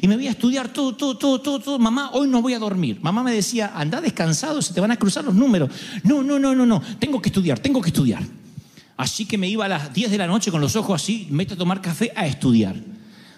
y 0.01 0.07
me 0.07 0.15
voy 0.15 0.25
a 0.25 0.31
estudiar 0.31 0.73
todo, 0.73 0.95
todo, 0.95 1.15
todo, 1.15 1.41
todo, 1.41 1.59
todo. 1.59 1.77
Mamá, 1.77 2.09
hoy 2.13 2.27
no 2.27 2.41
voy 2.41 2.55
a 2.55 2.57
dormir. 2.57 2.97
Mamá 3.03 3.21
me 3.21 3.31
decía, 3.31 3.71
anda 3.75 4.01
descansado, 4.01 4.59
se 4.63 4.73
te 4.73 4.81
van 4.81 4.89
a 4.89 4.97
cruzar 4.97 5.23
los 5.23 5.35
números. 5.35 5.69
No, 6.01 6.23
no, 6.23 6.39
no, 6.39 6.55
no, 6.55 6.65
no, 6.65 6.81
tengo 6.97 7.21
que 7.21 7.29
estudiar, 7.29 7.59
tengo 7.59 7.83
que 7.83 7.89
estudiar. 7.89 8.23
Así 8.97 9.27
que 9.27 9.37
me 9.37 9.47
iba 9.47 9.65
a 9.65 9.69
las 9.69 9.93
10 9.93 10.09
de 10.09 10.17
la 10.17 10.25
noche 10.25 10.49
con 10.49 10.59
los 10.59 10.75
ojos 10.75 11.03
así, 11.03 11.27
me 11.29 11.37
meto 11.37 11.53
a 11.53 11.57
tomar 11.57 11.83
café 11.83 12.11
a 12.15 12.25
estudiar. 12.25 12.75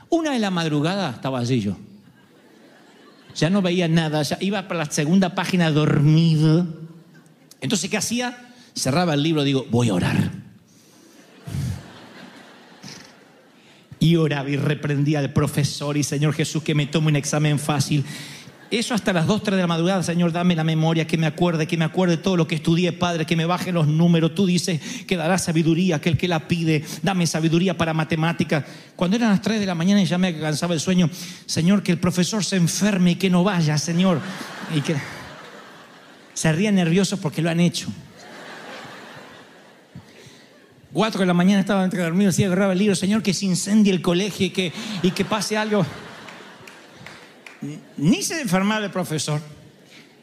Una 0.08 0.32
de 0.32 0.40
la 0.40 0.52
madrugada 0.52 1.10
estaba 1.10 1.40
allí 1.40 1.60
yo. 1.60 1.76
Ya 3.38 3.52
no 3.52 3.62
veía 3.62 3.88
nada, 3.88 4.24
ya 4.24 4.38
iba 4.42 4.68
para 4.68 4.80
la 4.86 4.92
segunda 4.92 5.36
página 5.36 5.70
dormido. 5.70 6.66
Entonces, 7.62 7.90
¿qué 7.90 7.98
hacía? 7.98 8.52
Cerraba 8.76 9.14
el 9.14 9.22
libro, 9.22 9.44
digo, 9.44 9.68
voy 9.70 9.90
a 9.90 9.94
orar. 9.94 10.32
Y 14.00 14.16
oraba 14.16 14.50
y 14.50 14.58
reprendía 14.58 15.20
al 15.20 15.34
profesor 15.34 15.98
y 15.98 16.04
Señor 16.04 16.34
Jesús 16.34 16.64
que 16.64 16.74
me 16.74 16.88
tome 16.88 17.08
un 17.08 17.16
examen 17.16 17.60
fácil. 17.60 18.04
Eso 18.70 18.94
hasta 18.94 19.14
las 19.14 19.28
2, 19.28 19.44
3 19.44 19.56
de 19.56 19.62
la 19.62 19.68
madrugada, 19.68 20.04
Señor, 20.04 20.34
dame 20.34 20.54
la 20.54 20.66
memoria, 20.66 21.08
que 21.08 21.18
me 21.18 21.26
acuerde, 21.26 21.68
que 21.68 21.78
me 21.78 21.86
acuerde 21.86 22.18
todo 22.18 22.36
lo 22.36 22.48
que 22.48 22.56
estudié, 22.56 22.92
Padre, 22.92 23.26
que 23.26 23.38
me 23.38 23.46
baje 23.46 23.72
los 23.72 23.88
números. 23.88 24.36
Tú 24.36 24.46
dices 24.46 24.82
que 25.08 25.16
dará 25.16 25.38
sabiduría 25.38 25.96
a 25.96 25.98
aquel 26.00 26.18
que 26.18 26.28
la 26.28 26.50
pide. 26.50 26.84
Dame 27.02 27.26
sabiduría 27.28 27.78
para 27.78 27.94
matemáticas. 27.94 28.66
Cuando 28.98 29.16
eran 29.16 29.30
las 29.30 29.42
3 29.42 29.62
de 29.62 29.66
la 29.66 29.74
mañana 29.74 30.02
y 30.02 30.06
ya 30.06 30.18
me 30.18 30.38
cansaba 30.38 30.74
el 30.74 30.82
sueño, 30.82 31.10
Señor, 31.46 31.82
que 31.82 31.94
el 31.94 31.98
profesor 31.98 32.44
se 32.44 32.58
enferme 32.58 33.12
y 33.12 33.16
que 33.16 33.30
no 33.30 33.44
vaya, 33.44 33.78
Señor. 33.78 34.20
Y 34.76 34.82
que... 34.82 34.96
Se 36.34 36.52
ríen 36.52 36.76
nerviosos 36.76 37.20
porque 37.20 37.42
lo 37.42 37.50
han 37.50 37.62
hecho. 37.62 37.88
Cuatro 40.92 41.22
de 41.22 41.26
la 41.26 41.34
mañana 41.34 41.62
estaba 41.62 41.84
entre 41.84 42.02
dormidos 42.02 42.38
y 42.40 42.44
agarraba 42.44 42.74
el 42.74 42.80
libro, 42.80 42.96
Señor, 42.96 43.24
que 43.24 43.34
se 43.34 43.46
incendie 43.46 43.94
el 43.94 44.02
colegio 44.02 44.46
y 44.46 44.50
que, 44.50 44.74
y 45.04 45.12
que 45.12 45.26
pase 45.26 45.58
algo. 45.58 45.86
Ni 47.98 48.22
se 48.24 48.42
enfermaba 48.42 48.86
el 48.86 48.92
profesor, 48.92 49.42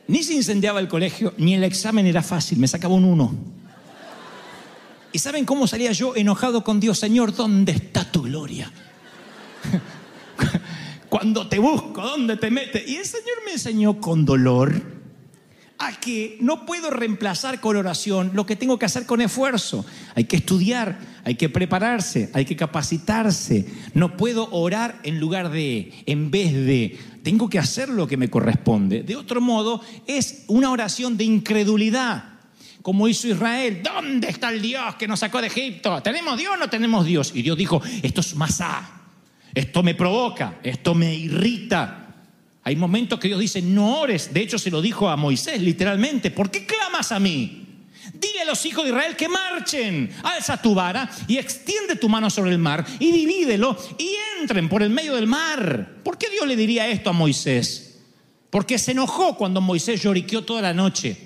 ni 0.07 0.23
se 0.23 0.35
incendiaba 0.35 0.81
el 0.81 0.89
colegio, 0.89 1.35
ni 1.39 1.55
el 1.55 1.65
examen 1.65 2.07
era 2.07 2.23
fácil, 2.23 2.59
me 2.59 2.69
sacaba 2.69 2.95
un 2.95 3.05
uno. 3.05 3.35
¿Y 5.13 5.19
saben 5.19 5.45
cómo 5.45 5.67
salía 5.67 5.93
yo 5.93 6.17
enojado 6.17 6.65
con 6.65 6.81
Dios? 6.81 6.99
Señor, 6.99 7.35
¿dónde 7.35 7.73
está 7.73 8.11
tu 8.11 8.23
gloria? 8.23 8.73
Cuando 11.09 11.49
te 11.49 11.59
busco, 11.59 12.03
¿dónde 12.03 12.37
te 12.37 12.51
metes? 12.51 12.89
Y 12.89 12.97
el 12.97 13.07
Señor 13.07 13.37
me 13.45 13.53
enseñó 13.53 14.01
con 14.01 14.25
dolor 14.25 15.04
a 15.79 15.93
que 15.99 16.39
no 16.41 16.67
puedo 16.67 16.91
reemplazar 16.91 17.61
con 17.61 17.77
oración 17.77 18.31
lo 18.35 18.47
que 18.47 18.57
tengo 18.57 18.79
que 18.79 18.87
hacer 18.87 19.07
con 19.07 19.21
esfuerzo. 19.21 19.85
Hay 20.15 20.25
que 20.25 20.37
estudiar, 20.37 20.99
hay 21.25 21.35
que 21.35 21.49
prepararse, 21.49 22.31
hay 22.33 22.45
que 22.45 22.57
capacitarse. 22.57 23.67
No 23.93 24.17
puedo 24.17 24.49
orar 24.53 25.01
en 25.03 25.19
lugar 25.19 25.51
de, 25.51 25.93
en 26.07 26.31
vez 26.31 26.53
de, 26.53 26.99
tengo 27.23 27.49
que 27.49 27.59
hacer 27.59 27.89
lo 27.89 28.07
que 28.07 28.17
me 28.17 28.31
corresponde. 28.31 29.03
De 29.03 29.17
otro 29.17 29.41
modo, 29.41 29.81
es 30.07 30.45
una 30.47 30.71
oración 30.71 31.17
de 31.17 31.25
incredulidad. 31.25 32.35
Como 32.83 33.09
hizo 33.09 33.29
Israel, 33.29 33.81
¿dónde 33.83 34.29
está 34.29 34.51
el 34.51 34.61
Dios 34.61 34.97
que 34.97 35.09
nos 35.09 35.21
sacó 35.21 35.41
de 35.41 35.47
Egipto? 35.47 36.03
¿Tenemos 36.03 36.37
Dios 36.39 36.53
o 36.55 36.57
no 36.59 36.69
tenemos 36.69 37.07
Dios? 37.07 37.33
Y 37.35 37.41
Dios 37.41 37.57
dijo, 37.57 37.83
esto 38.03 38.21
es 38.21 38.37
masá, 38.37 38.91
esto 39.55 39.83
me 39.83 39.95
provoca, 39.95 40.59
esto 40.63 40.95
me 40.95 41.15
irrita. 41.15 42.04
Hay 42.65 42.77
momentos 42.77 43.21
que 43.21 43.29
Dios 43.29 43.41
dice, 43.41 43.61
no 43.61 44.01
ores. 44.01 44.33
De 44.33 44.41
hecho, 44.41 44.59
se 44.59 44.71
lo 44.71 44.81
dijo 44.81 45.09
a 45.09 45.17
Moisés 45.17 45.61
literalmente. 45.61 46.31
¿Por 46.31 46.51
qué 46.51 46.65
clamas 46.65 47.13
a 47.13 47.21
mí? 47.21 47.61
Dile 48.15 48.41
a 48.41 48.47
los 48.47 48.65
hijos 48.65 48.85
de 48.85 48.91
Israel 48.91 49.17
que 49.17 49.29
marchen. 49.29 50.11
Alza 50.23 50.61
tu 50.61 50.75
vara 50.75 51.11
y 51.29 51.37
extiende 51.37 51.97
tu 51.97 52.09
mano 52.09 52.31
sobre 52.31 52.53
el 52.53 52.59
mar 52.59 52.85
y 52.99 53.13
divídelo 53.13 53.77
y 53.99 54.17
entren 54.41 54.69
por 54.71 54.83
el 54.83 54.91
medio 54.91 55.15
del 55.15 55.27
mar. 55.27 56.01
¿Por 56.03 56.17
qué 56.17 56.31
Dios 56.31 56.47
le 56.47 56.57
diría 56.57 56.89
esto 56.89 57.11
a 57.11 57.13
Moisés? 57.13 58.01
Porque 58.49 58.79
se 58.79 58.93
enojó 58.93 59.37
cuando 59.37 59.61
Moisés 59.61 60.03
lloriqueó 60.03 60.45
toda 60.45 60.63
la 60.63 60.73
noche. 60.73 61.19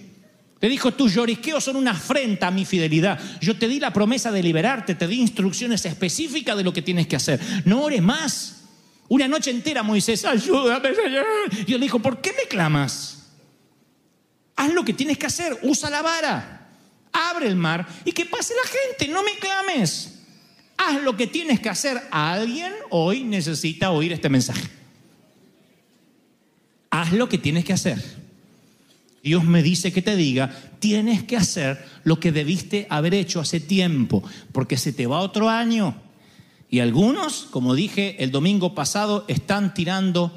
Le 0.60 0.68
dijo, 0.68 0.92
tus 0.92 1.14
lloriqueos 1.14 1.62
son 1.62 1.76
una 1.76 1.92
afrenta 1.92 2.48
a 2.48 2.50
mi 2.50 2.64
fidelidad. 2.64 3.20
Yo 3.40 3.56
te 3.56 3.68
di 3.68 3.78
la 3.78 3.92
promesa 3.92 4.32
de 4.32 4.42
liberarte, 4.42 4.96
te 4.96 5.06
di 5.06 5.20
instrucciones 5.20 5.84
específicas 5.84 6.56
de 6.56 6.64
lo 6.64 6.72
que 6.72 6.82
tienes 6.82 7.06
que 7.06 7.14
hacer. 7.14 7.40
No 7.64 7.82
ores 7.82 8.02
más. 8.02 8.57
Una 9.08 9.26
noche 9.26 9.50
entera 9.50 9.82
Moisés, 9.82 10.24
ayúdame, 10.24 10.94
Señor. 10.94 11.24
Y 11.66 11.72
le 11.72 11.78
dijo, 11.78 11.98
¿por 11.98 12.20
qué 12.20 12.32
me 12.32 12.48
clamas? 12.48 13.30
Haz 14.56 14.72
lo 14.72 14.84
que 14.84 14.92
tienes 14.92 15.18
que 15.18 15.26
hacer, 15.26 15.58
usa 15.62 15.88
la 15.88 16.02
vara, 16.02 16.68
abre 17.12 17.46
el 17.46 17.56
mar 17.56 17.86
y 18.04 18.12
que 18.12 18.26
pase 18.26 18.54
la 18.54 18.68
gente, 18.68 19.12
no 19.12 19.22
me 19.22 19.38
clames. 19.38 20.14
Haz 20.76 21.02
lo 21.02 21.16
que 21.16 21.26
tienes 21.26 21.60
que 21.60 21.68
hacer. 21.68 22.00
Alguien 22.10 22.72
hoy 22.90 23.24
necesita 23.24 23.90
oír 23.90 24.12
este 24.12 24.28
mensaje. 24.28 24.68
Haz 26.90 27.12
lo 27.12 27.28
que 27.28 27.38
tienes 27.38 27.64
que 27.64 27.72
hacer. 27.72 28.02
Dios 29.22 29.44
me 29.44 29.62
dice 29.62 29.92
que 29.92 30.02
te 30.02 30.16
diga, 30.16 30.54
tienes 30.78 31.22
que 31.22 31.36
hacer 31.36 31.84
lo 32.04 32.20
que 32.20 32.32
debiste 32.32 32.86
haber 32.90 33.14
hecho 33.14 33.40
hace 33.40 33.60
tiempo, 33.60 34.22
porque 34.52 34.76
se 34.76 34.92
te 34.92 35.06
va 35.06 35.20
otro 35.20 35.48
año. 35.48 36.00
Y 36.70 36.80
algunos, 36.80 37.46
como 37.50 37.74
dije 37.74 38.22
el 38.22 38.30
domingo 38.30 38.74
pasado, 38.74 39.24
están 39.28 39.74
tirando 39.74 40.32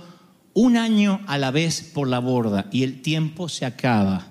un 0.53 0.77
año 0.77 1.21
a 1.27 1.37
la 1.37 1.51
vez 1.51 1.81
por 1.93 2.07
la 2.07 2.19
borda 2.19 2.67
y 2.71 2.83
el 2.83 3.01
tiempo 3.01 3.49
se 3.49 3.65
acaba. 3.65 4.27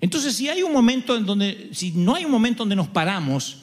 Entonces, 0.00 0.36
si 0.36 0.48
hay 0.48 0.62
un 0.62 0.72
momento 0.72 1.16
en 1.16 1.26
donde, 1.26 1.70
si 1.72 1.92
no 1.92 2.14
hay 2.14 2.24
un 2.24 2.30
momento 2.30 2.62
donde 2.62 2.76
nos 2.76 2.88
paramos 2.88 3.58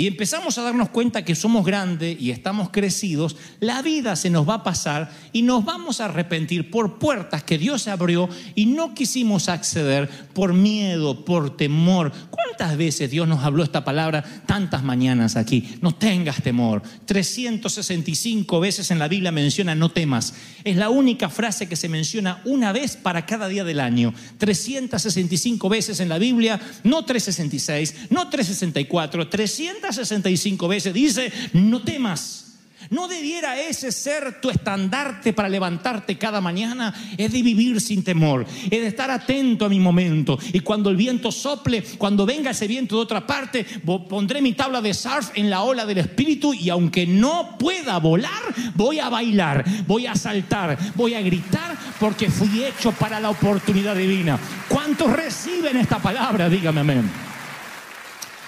y 0.00 0.06
empezamos 0.06 0.56
a 0.56 0.62
darnos 0.62 0.90
cuenta 0.90 1.24
que 1.24 1.34
somos 1.34 1.66
grandes 1.66 2.18
y 2.20 2.30
estamos 2.30 2.70
crecidos, 2.70 3.34
la 3.58 3.82
vida 3.82 4.14
se 4.14 4.30
nos 4.30 4.48
va 4.48 4.54
a 4.54 4.62
pasar 4.62 5.10
y 5.32 5.42
nos 5.42 5.64
vamos 5.64 6.00
a 6.00 6.04
arrepentir 6.04 6.70
por 6.70 7.00
puertas 7.00 7.42
que 7.42 7.58
Dios 7.58 7.88
abrió 7.88 8.28
y 8.54 8.66
no 8.66 8.94
quisimos 8.94 9.48
acceder 9.48 10.08
por 10.34 10.54
miedo, 10.54 11.24
por 11.24 11.56
temor. 11.56 12.12
¿Cuántas 12.30 12.76
veces 12.76 13.10
Dios 13.10 13.26
nos 13.26 13.42
habló 13.42 13.64
esta 13.64 13.84
palabra 13.84 14.22
tantas 14.46 14.84
mañanas 14.84 15.34
aquí? 15.34 15.68
No 15.82 15.92
tengas 15.92 16.44
temor. 16.44 16.80
365 17.06 18.60
veces 18.60 18.92
en 18.92 19.00
la 19.00 19.08
Biblia 19.08 19.32
menciona 19.32 19.74
no 19.74 19.88
temas. 19.88 20.34
Es 20.62 20.76
la 20.76 20.90
única 20.90 21.28
frase 21.28 21.68
que 21.68 21.74
se 21.74 21.88
menciona 21.88 22.40
una 22.44 22.70
vez 22.70 22.96
para 22.96 23.26
cada 23.26 23.48
día 23.48 23.64
del 23.64 23.80
año. 23.80 24.14
365 24.38 25.68
veces 25.68 25.98
en 25.98 26.08
la 26.08 26.18
Biblia, 26.18 26.60
no 26.84 27.04
366, 27.04 28.10
no 28.10 28.28
364, 28.28 29.28
365 29.88 30.68
veces 30.68 30.92
dice 30.92 31.32
no 31.54 31.82
temas. 31.82 32.44
¿No 32.90 33.08
debiera 33.08 33.60
ese 33.60 33.92
ser 33.92 34.40
tu 34.40 34.48
estandarte 34.48 35.34
para 35.34 35.48
levantarte 35.48 36.16
cada 36.16 36.40
mañana? 36.40 36.94
Es 37.18 37.32
de 37.32 37.42
vivir 37.42 37.80
sin 37.80 38.02
temor, 38.04 38.46
es 38.64 38.70
de 38.70 38.86
estar 38.86 39.10
atento 39.10 39.66
a 39.66 39.68
mi 39.68 39.80
momento. 39.80 40.38
Y 40.52 40.60
cuando 40.60 40.88
el 40.88 40.96
viento 40.96 41.30
sople, 41.32 41.82
cuando 41.98 42.24
venga 42.24 42.52
ese 42.52 42.66
viento 42.66 42.96
de 42.96 43.02
otra 43.02 43.26
parte, 43.26 43.66
pondré 44.08 44.40
mi 44.40 44.52
tabla 44.52 44.80
de 44.80 44.94
surf 44.94 45.32
en 45.34 45.50
la 45.50 45.64
ola 45.64 45.84
del 45.84 45.98
espíritu 45.98 46.54
y 46.54 46.70
aunque 46.70 47.06
no 47.06 47.58
pueda 47.58 47.98
volar, 47.98 48.54
voy 48.74 49.00
a 49.00 49.10
bailar, 49.10 49.64
voy 49.86 50.06
a 50.06 50.14
saltar, 50.14 50.78
voy 50.94 51.14
a 51.14 51.20
gritar 51.20 51.76
porque 51.98 52.30
fui 52.30 52.64
hecho 52.64 52.92
para 52.92 53.20
la 53.20 53.30
oportunidad 53.30 53.96
divina. 53.96 54.38
¿Cuántos 54.68 55.12
reciben 55.12 55.76
esta 55.76 55.98
palabra? 55.98 56.48
Dígame 56.48 56.80
amén. 56.80 57.10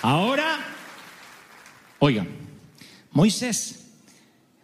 Ahora, 0.02 0.79
oigan, 2.00 2.28
Moisés 3.12 3.86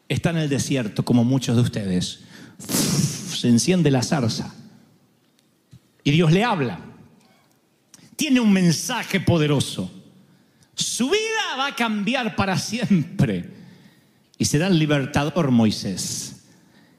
está 0.09 0.31
en 0.31 0.39
el 0.39 0.49
desierto, 0.49 1.05
como 1.05 1.25
muchos 1.25 1.57
de 1.57 1.63
ustedes. 1.63 2.21
Se 2.59 3.49
enciende 3.49 3.91
la 3.91 4.03
zarza. 4.03 4.55
Y 6.03 6.11
Dios 6.11 6.33
le 6.33 6.45
habla. 6.45 6.81
Tiene 8.17 8.41
un 8.41 8.53
mensaje 8.53 9.21
poderoso. 9.21 9.91
Su 10.75 11.11
vida 11.11 11.57
va 11.59 11.69
a 11.69 11.75
cambiar 11.75 12.37
para 12.37 12.59
siempre. 12.59 13.51
Y 14.39 14.45
será 14.45 14.69
el 14.69 14.79
libertador 14.79 15.51
Moisés. 15.51 16.45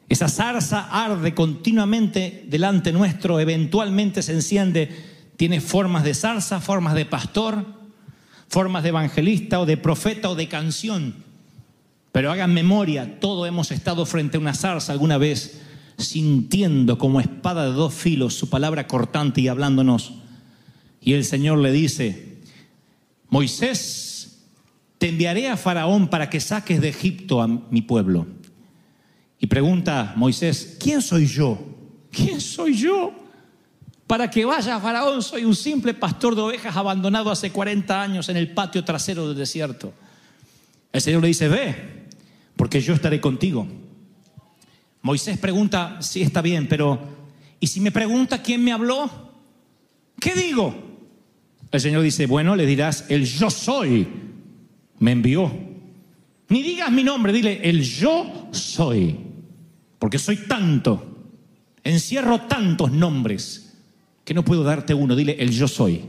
Esa 0.10 0.30
zarza 0.30 0.88
arde 0.90 1.34
continuamente 1.34 2.46
delante 2.48 2.92
nuestro, 2.92 3.40
eventualmente 3.40 4.22
se 4.22 4.34
enciende. 4.34 4.90
Tiene 5.36 5.62
formas 5.62 6.04
de 6.04 6.14
zarza, 6.14 6.60
formas 6.60 6.96
de 6.96 7.06
pastor, 7.06 7.77
formas 8.48 8.84
de 8.84 8.90
evangelista 8.90 9.60
o 9.60 9.66
de 9.66 9.78
profeta 9.78 10.30
o 10.30 10.36
de 10.36 10.48
canción. 10.48 11.16
Pero 12.12 12.32
hagan 12.32 12.54
memoria, 12.54 13.20
todos 13.20 13.48
hemos 13.48 13.72
estado 13.72 14.06
frente 14.06 14.38
a 14.38 14.40
una 14.40 14.54
zarza 14.54 14.92
alguna 14.92 15.18
vez, 15.18 15.62
sintiendo 15.98 16.98
como 16.98 17.20
espada 17.20 17.66
de 17.66 17.74
dos 17.74 17.94
filos 17.94 18.34
su 18.34 18.50
palabra 18.50 18.88
cortante 18.88 19.42
y 19.42 19.48
hablándonos. 19.48 20.16
Y 21.02 21.14
el 21.14 21.26
Señor 21.26 21.60
le 21.60 21.72
dice, 21.72 22.38
Moisés, 23.30 24.44
te 24.98 25.10
enviaré 25.10 25.50
a 25.50 25.58
Faraón 25.58 26.08
para 26.08 26.30
que 26.30 26.40
saques 26.40 26.82
de 26.82 26.90
Egipto 26.90 27.42
a 27.42 27.48
mi 27.48 27.82
pueblo. 27.82 28.28
Y 29.40 29.48
pregunta 29.48 30.14
Moisés, 30.16 30.78
¿quién 30.80 31.02
soy 31.02 31.28
yo? 31.28 31.60
¿Quién 32.12 32.42
soy 32.42 32.76
yo? 32.76 33.14
Para 34.08 34.32
que 34.32 34.46
vaya 34.46 34.80
Faraón 34.80 35.22
soy 35.22 35.44
un 35.44 35.54
simple 35.54 35.94
pastor 35.94 36.34
de 36.34 36.42
ovejas 36.42 36.76
abandonado 36.78 37.30
hace 37.30 37.52
40 37.52 38.02
años 38.02 38.30
en 38.30 38.38
el 38.38 38.54
patio 38.54 38.86
trasero 38.86 39.28
del 39.28 39.38
desierto. 39.38 39.94
El 40.94 41.02
Señor 41.02 41.22
le 41.22 41.28
dice, 41.28 41.50
ve, 41.50 42.06
porque 42.56 42.80
yo 42.80 42.94
estaré 42.94 43.20
contigo. 43.20 43.68
Moisés 45.02 45.38
pregunta, 45.38 45.98
sí 46.02 46.22
está 46.22 46.42
bien, 46.42 46.68
pero 46.70 47.00
¿y 47.60 47.68
si 47.68 47.82
me 47.82 47.92
pregunta 47.92 48.42
quién 48.42 48.64
me 48.64 48.72
habló? 48.72 49.10
¿Qué 50.20 50.34
digo? 50.34 50.74
El 51.70 51.82
Señor 51.82 52.02
dice, 52.02 52.28
bueno, 52.28 52.56
le 52.56 52.66
dirás, 52.66 53.06
el 53.10 53.26
yo 53.26 53.50
soy 53.50 54.08
me 55.00 55.12
envió. 55.12 55.52
Ni 56.48 56.64
digas 56.64 56.92
mi 56.94 57.04
nombre, 57.04 57.34
dile, 57.34 57.60
el 57.70 57.84
yo 57.84 58.48
soy, 58.52 59.20
porque 60.00 60.18
soy 60.18 60.38
tanto, 60.48 61.26
encierro 61.84 62.42
tantos 62.42 62.90
nombres 62.94 63.67
que 64.28 64.34
no 64.34 64.44
puedo 64.44 64.62
darte 64.62 64.94
uno, 64.94 65.16
dile, 65.16 65.38
el 65.40 65.52
yo 65.52 65.70
soy. 65.70 66.02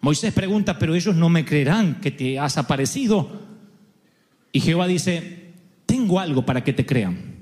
Moisés 0.00 0.34
pregunta, 0.34 0.80
pero 0.80 0.96
ellos 0.96 1.14
no 1.14 1.28
me 1.28 1.44
creerán 1.44 2.00
que 2.00 2.10
te 2.10 2.40
has 2.40 2.58
aparecido. 2.58 3.40
Y 4.50 4.58
Jehová 4.58 4.88
dice, 4.88 5.52
tengo 5.86 6.18
algo 6.18 6.44
para 6.44 6.64
que 6.64 6.72
te 6.72 6.84
crean. 6.84 7.36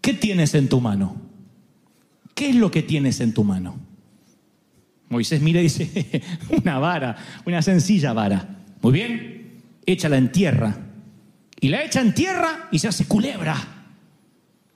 ¿Qué 0.00 0.14
tienes 0.14 0.52
en 0.56 0.68
tu 0.68 0.80
mano? 0.80 1.14
¿Qué 2.34 2.48
es 2.48 2.56
lo 2.56 2.72
que 2.72 2.82
tienes 2.82 3.20
en 3.20 3.32
tu 3.32 3.44
mano? 3.44 3.78
Moisés 5.10 5.40
mira 5.42 5.60
y 5.60 5.64
dice, 5.64 6.20
una 6.60 6.80
vara, 6.80 7.16
una 7.46 7.62
sencilla 7.62 8.12
vara. 8.12 8.64
Muy 8.82 8.92
bien, 8.92 9.62
échala 9.86 10.18
en 10.18 10.32
tierra. 10.32 10.76
Y 11.60 11.68
la 11.68 11.84
echa 11.84 12.00
en 12.00 12.14
tierra 12.14 12.68
y 12.72 12.80
se 12.80 12.88
hace 12.88 13.04
culebra. 13.04 13.56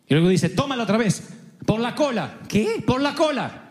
Y 0.07 0.14
luego 0.14 0.29
dice, 0.29 0.49
tómala 0.49 0.85
otra 0.85 0.97
vez, 0.97 1.29
por 1.67 1.81
la 1.81 1.97
cola. 1.97 2.38
¿Qué? 2.49 2.85
Por 2.87 3.00
la 3.00 3.17
cola. 3.17 3.62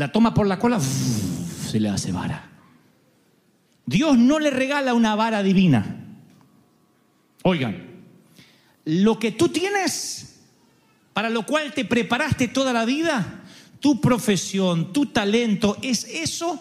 La 0.00 0.10
toma 0.10 0.32
por 0.32 0.46
la 0.46 0.58
cola, 0.58 0.80
se 0.80 1.78
le 1.78 1.90
hace 1.90 2.10
vara. 2.10 2.48
Dios 3.84 4.16
no 4.16 4.38
le 4.38 4.48
regala 4.48 4.94
una 4.94 5.14
vara 5.14 5.42
divina. 5.42 6.06
Oigan, 7.42 8.00
lo 8.86 9.18
que 9.18 9.32
tú 9.32 9.50
tienes, 9.50 10.40
para 11.12 11.28
lo 11.28 11.44
cual 11.44 11.74
te 11.74 11.84
preparaste 11.84 12.48
toda 12.48 12.72
la 12.72 12.86
vida, 12.86 13.42
tu 13.78 14.00
profesión, 14.00 14.90
tu 14.90 15.04
talento, 15.04 15.76
es 15.82 16.04
eso 16.04 16.58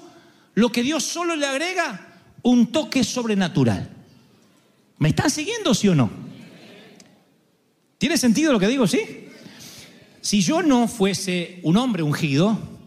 lo 0.55 0.69
que 0.69 0.83
Dios 0.83 1.05
solo 1.05 1.37
le 1.37 1.47
agrega 1.47 2.19
un 2.41 2.73
toque 2.73 3.05
sobrenatural. 3.05 3.89
¿Me 4.97 5.09
están 5.09 5.29
siguiendo, 5.29 5.73
sí 5.73 5.87
o 5.87 5.95
no? 5.95 6.09
¿Tiene 7.99 8.17
sentido 8.17 8.51
lo 8.51 8.59
que 8.59 8.67
digo, 8.67 8.85
sí? 8.85 9.29
Si 10.19 10.41
yo 10.41 10.61
no 10.61 10.89
fuese 10.89 11.61
un 11.63 11.77
hombre 11.77 12.03
ungido, 12.03 12.78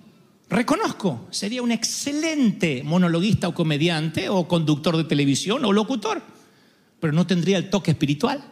reconozco, 0.53 1.27
sería 1.31 1.63
un 1.63 1.73
excelente 1.73 2.83
monologuista 2.85 3.49
o 3.49 3.55
comediante 3.55 4.29
o 4.29 4.47
conductor 4.47 4.97
de 4.97 5.05
televisión 5.05 5.65
o 5.65 5.73
locutor, 5.73 6.23
pero 7.01 7.13
no 7.13 7.27
tendría 7.27 7.59
el 7.59 7.71
toque 7.71 7.93
espiritual. 7.93 8.43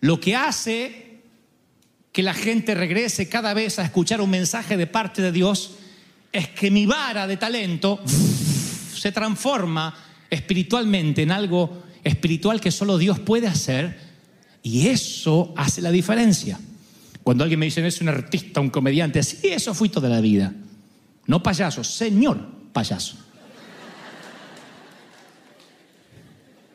Lo 0.00 0.20
que 0.20 0.36
hace 0.36 1.20
que 2.12 2.22
la 2.22 2.34
gente 2.34 2.74
regrese 2.74 3.28
cada 3.28 3.54
vez 3.54 3.78
a 3.78 3.84
escuchar 3.84 4.20
un 4.20 4.30
mensaje 4.30 4.76
de 4.76 4.86
parte 4.86 5.22
de 5.22 5.32
Dios 5.32 5.72
es 6.32 6.48
que 6.48 6.70
mi 6.70 6.86
vara 6.86 7.26
de 7.26 7.36
talento 7.36 8.00
se 8.06 9.12
transforma 9.12 9.94
espiritualmente 10.30 11.22
en 11.22 11.30
algo 11.30 11.82
espiritual 12.04 12.60
que 12.60 12.70
solo 12.70 12.98
Dios 12.98 13.18
puede 13.18 13.46
hacer 13.46 13.98
y 14.62 14.88
eso 14.88 15.52
hace 15.56 15.80
la 15.80 15.90
diferencia. 15.90 16.58
Cuando 17.22 17.44
alguien 17.44 17.60
me 17.60 17.66
dice, 17.66 17.86
es 17.86 18.00
un 18.00 18.08
artista, 18.08 18.60
un 18.60 18.70
comediante, 18.70 19.22
sí, 19.22 19.38
eso 19.48 19.74
fui 19.74 19.88
toda 19.88 20.08
la 20.08 20.20
vida. 20.20 20.52
No 21.26 21.42
payaso, 21.42 21.84
señor 21.84 22.38
payaso. 22.72 23.16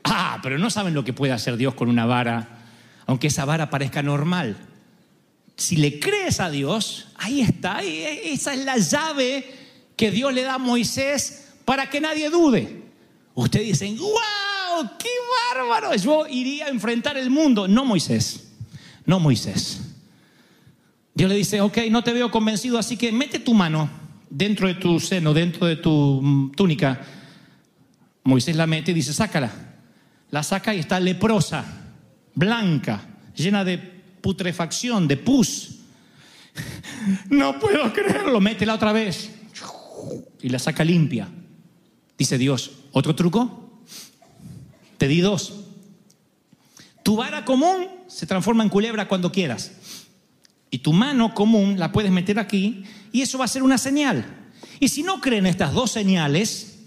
Ah, 0.03 0.39
pero 0.41 0.57
no 0.57 0.69
saben 0.69 0.93
lo 0.93 1.03
que 1.03 1.13
puede 1.13 1.33
hacer 1.33 1.57
Dios 1.57 1.73
con 1.73 1.89
una 1.89 2.05
vara, 2.05 2.47
aunque 3.05 3.27
esa 3.27 3.45
vara 3.45 3.69
parezca 3.69 4.01
normal. 4.01 4.55
Si 5.57 5.75
le 5.75 5.99
crees 5.99 6.39
a 6.39 6.49
Dios, 6.49 7.07
ahí 7.15 7.41
está, 7.41 7.77
ahí- 7.77 8.03
esa 8.25 8.53
es 8.53 8.63
la 8.63 8.77
llave 8.77 9.53
que 9.95 10.11
Dios 10.11 10.33
le 10.33 10.43
da 10.43 10.55
a 10.55 10.59
Moisés 10.59 11.49
para 11.65 11.89
que 11.89 11.99
nadie 11.99 12.29
dude. 12.29 12.83
Ustedes 13.33 13.67
dicen, 13.67 13.97
wow, 13.97 14.89
qué 14.97 15.09
bárbaro, 15.53 15.93
yo 15.95 16.25
iría 16.27 16.67
a 16.67 16.69
enfrentar 16.69 17.17
el 17.17 17.29
mundo. 17.29 17.67
No 17.67 17.83
Moisés, 17.83 18.47
no 19.05 19.19
Moisés. 19.19 19.81
Dios 21.13 21.29
le 21.29 21.35
dice, 21.35 21.59
ok, 21.61 21.79
no 21.89 22.03
te 22.03 22.13
veo 22.13 22.29
convencido, 22.31 22.77
así 22.77 22.95
que 22.95 23.11
mete 23.11 23.39
tu 23.39 23.53
mano 23.53 23.89
dentro 24.29 24.67
de 24.67 24.75
tu 24.75 24.99
seno, 24.99 25.33
dentro 25.33 25.67
de 25.67 25.77
tu 25.77 26.21
mm, 26.21 26.51
túnica. 26.51 27.01
Moisés 28.23 28.55
la 28.55 28.67
mete 28.67 28.91
y 28.91 28.93
dice, 28.93 29.13
sácala. 29.13 29.51
La 30.31 30.43
saca 30.43 30.75
y 30.75 30.79
está 30.79 30.99
leprosa, 30.99 31.63
blanca, 32.35 33.01
llena 33.35 33.63
de 33.63 33.77
putrefacción, 33.77 35.07
de 35.07 35.17
pus. 35.17 35.73
No 37.29 37.59
puedo 37.59 37.93
creerlo, 37.93 38.41
métela 38.41 38.73
otra 38.73 38.91
vez. 38.91 39.29
Y 40.41 40.49
la 40.49 40.59
saca 40.59 40.83
limpia. 40.83 41.29
Dice 42.17 42.37
Dios, 42.37 42.71
¿otro 42.91 43.15
truco? 43.15 43.81
Te 44.97 45.07
di 45.07 45.21
dos. 45.21 45.53
Tu 47.03 47.15
vara 47.15 47.45
común 47.45 47.87
se 48.07 48.25
transforma 48.25 48.63
en 48.63 48.69
culebra 48.69 49.07
cuando 49.07 49.31
quieras. 49.31 49.71
Y 50.69 50.79
tu 50.79 50.93
mano 50.93 51.33
común 51.33 51.79
la 51.79 51.91
puedes 51.91 52.11
meter 52.11 52.39
aquí 52.39 52.83
y 53.11 53.21
eso 53.21 53.37
va 53.37 53.45
a 53.45 53.49
ser 53.49 53.63
una 53.63 53.77
señal. 53.77 54.25
Y 54.79 54.89
si 54.89 55.03
no 55.03 55.21
creen 55.21 55.45
estas 55.45 55.73
dos 55.73 55.91
señales, 55.91 56.79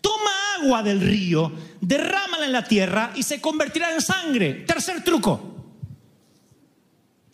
toma 0.00 0.30
agua 0.60 0.82
del 0.82 1.00
río, 1.00 1.52
derrámala 1.80 2.46
en 2.46 2.52
la 2.52 2.64
tierra 2.64 3.12
y 3.16 3.22
se 3.22 3.40
convertirá 3.40 3.92
en 3.92 4.00
sangre. 4.00 4.52
Tercer 4.66 5.02
truco. 5.02 5.52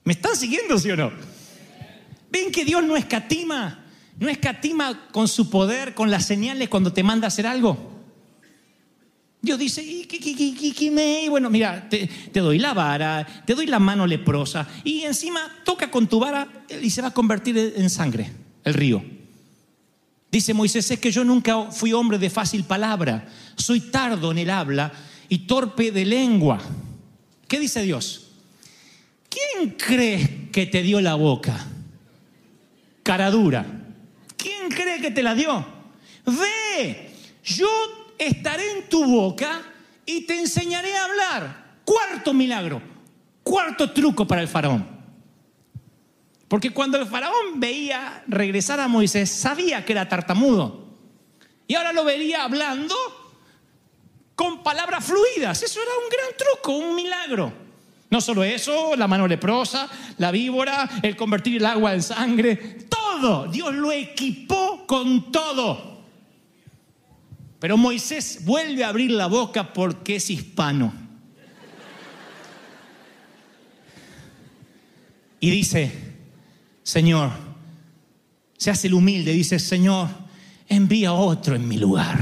¿Me 0.04 0.12
están 0.12 0.36
siguiendo, 0.36 0.78
sí 0.78 0.90
o 0.90 0.96
no? 0.96 1.12
¿Ven 2.30 2.52
que 2.52 2.64
Dios 2.64 2.82
no 2.84 2.96
escatima? 2.96 3.84
No 4.18 4.28
escatima 4.28 5.08
con 5.12 5.28
su 5.28 5.50
poder, 5.50 5.94
con 5.94 6.10
las 6.10 6.26
señales 6.26 6.68
cuando 6.68 6.92
te 6.92 7.02
manda 7.02 7.26
a 7.26 7.28
hacer 7.28 7.46
algo. 7.46 7.97
Dios 9.48 9.58
dice, 9.58 9.82
y, 9.82 10.90
me- 10.90 11.26
bueno, 11.30 11.48
mira, 11.48 11.88
te, 11.88 12.06
doy 12.34 12.58
la 12.58 12.74
vara, 12.74 13.26
te 13.46 13.54
doy 13.54 13.64
la 13.66 13.78
mano 13.78 14.06
leprosa 14.06 14.68
y 14.84 15.04
encima 15.04 15.40
toca 15.64 15.90
con 15.90 16.06
tu 16.06 16.20
vara 16.20 16.66
y 16.82 16.90
se 16.90 17.00
va 17.00 17.08
a 17.08 17.14
convertir 17.14 17.56
en 17.76 17.88
sangre, 17.88 18.30
el 18.62 18.74
río. 18.74 19.02
Dice 20.30 20.52
Moisés, 20.52 20.90
es 20.90 20.98
que 21.00 21.10
yo 21.10 21.24
nunca 21.24 21.70
fui 21.70 21.94
hombre 21.94 22.18
de 22.18 22.28
fácil 22.28 22.64
palabra, 22.64 23.26
soy 23.56 23.80
tardo 23.80 24.32
en 24.32 24.36
el 24.38 24.50
habla 24.50 24.92
y 25.30 25.38
torpe 25.38 25.92
de 25.92 26.04
lengua. 26.04 26.60
¿Qué 27.48 27.58
dice 27.58 27.80
Dios? 27.80 28.32
¿Quién 29.30 29.70
cree 29.70 30.50
que 30.52 30.66
te 30.66 30.82
dio 30.82 31.00
la 31.00 31.14
boca? 31.14 31.66
Cara 33.02 33.30
dura. 33.30 33.64
¿Quién 34.36 34.68
cree 34.68 35.00
que 35.00 35.10
te 35.10 35.22
la 35.22 35.34
dio? 35.34 35.64
Ve, 36.26 37.14
yo 37.44 37.66
estaré 38.18 38.70
en 38.72 38.88
tu 38.88 39.04
boca 39.04 39.62
y 40.04 40.22
te 40.22 40.38
enseñaré 40.38 40.96
a 40.96 41.04
hablar. 41.04 41.68
Cuarto 41.84 42.34
milagro, 42.34 42.82
cuarto 43.42 43.90
truco 43.92 44.26
para 44.26 44.42
el 44.42 44.48
faraón. 44.48 44.98
Porque 46.48 46.70
cuando 46.70 46.98
el 46.98 47.06
faraón 47.06 47.60
veía 47.60 48.24
regresar 48.26 48.80
a 48.80 48.88
Moisés, 48.88 49.30
sabía 49.30 49.84
que 49.84 49.92
era 49.92 50.08
tartamudo. 50.08 50.88
Y 51.66 51.74
ahora 51.74 51.92
lo 51.92 52.04
vería 52.04 52.44
hablando 52.44 52.94
con 54.34 54.62
palabras 54.62 55.04
fluidas. 55.04 55.62
Eso 55.62 55.80
era 55.82 55.90
un 56.02 56.08
gran 56.08 56.36
truco, 56.36 56.72
un 56.72 56.96
milagro. 56.96 57.52
No 58.10 58.22
solo 58.22 58.42
eso, 58.42 58.96
la 58.96 59.06
mano 59.06 59.28
leprosa, 59.28 59.88
la 60.16 60.30
víbora, 60.30 60.88
el 61.02 61.14
convertir 61.14 61.56
el 61.56 61.66
agua 61.66 61.92
en 61.92 62.02
sangre, 62.02 62.56
todo. 62.88 63.48
Dios 63.48 63.74
lo 63.74 63.92
equipó 63.92 64.86
con 64.86 65.30
todo. 65.30 65.97
Pero 67.60 67.76
Moisés 67.76 68.44
vuelve 68.44 68.84
a 68.84 68.88
abrir 68.88 69.10
la 69.10 69.26
boca 69.26 69.72
porque 69.72 70.16
es 70.16 70.30
hispano. 70.30 70.92
Y 75.40 75.50
dice, 75.50 75.92
Señor, 76.82 77.30
se 78.56 78.70
hace 78.70 78.88
el 78.88 78.94
humilde, 78.94 79.32
dice, 79.32 79.58
Señor, 79.58 80.08
envía 80.68 81.12
otro 81.12 81.54
en 81.54 81.66
mi 81.66 81.76
lugar. 81.76 82.18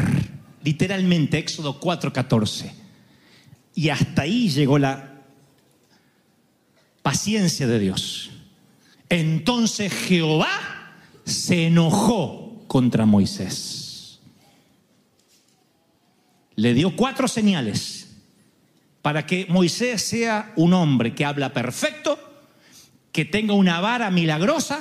Literalmente, 0.62 1.38
Éxodo 1.38 1.80
4:14. 1.80 2.72
Y 3.74 3.88
hasta 3.90 4.22
ahí 4.22 4.48
llegó 4.48 4.78
la 4.78 5.22
paciencia 7.02 7.66
de 7.66 7.78
Dios. 7.78 8.30
Entonces 9.08 9.92
Jehová 9.92 10.94
se 11.24 11.66
enojó 11.66 12.64
contra 12.66 13.06
Moisés. 13.06 13.75
Le 16.56 16.74
dio 16.74 16.96
cuatro 16.96 17.28
señales 17.28 18.08
para 19.02 19.24
que 19.24 19.46
Moisés 19.48 20.02
sea 20.02 20.52
un 20.56 20.72
hombre 20.72 21.14
que 21.14 21.24
habla 21.24 21.52
perfecto, 21.52 22.18
que 23.12 23.24
tenga 23.24 23.54
una 23.54 23.80
vara 23.80 24.10
milagrosa, 24.10 24.80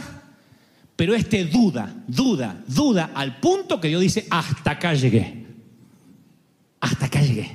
pero 0.95 1.13
este 1.13 1.45
duda, 1.45 1.93
duda, 2.07 2.63
duda, 2.67 3.11
al 3.13 3.39
punto 3.39 3.79
que 3.79 3.89
Dios 3.89 4.01
dice, 4.01 4.25
hasta 4.29 4.71
acá 4.71 4.93
llegué. 4.93 5.45
Hasta 6.79 7.05
acá 7.05 7.21
llegué. 7.21 7.51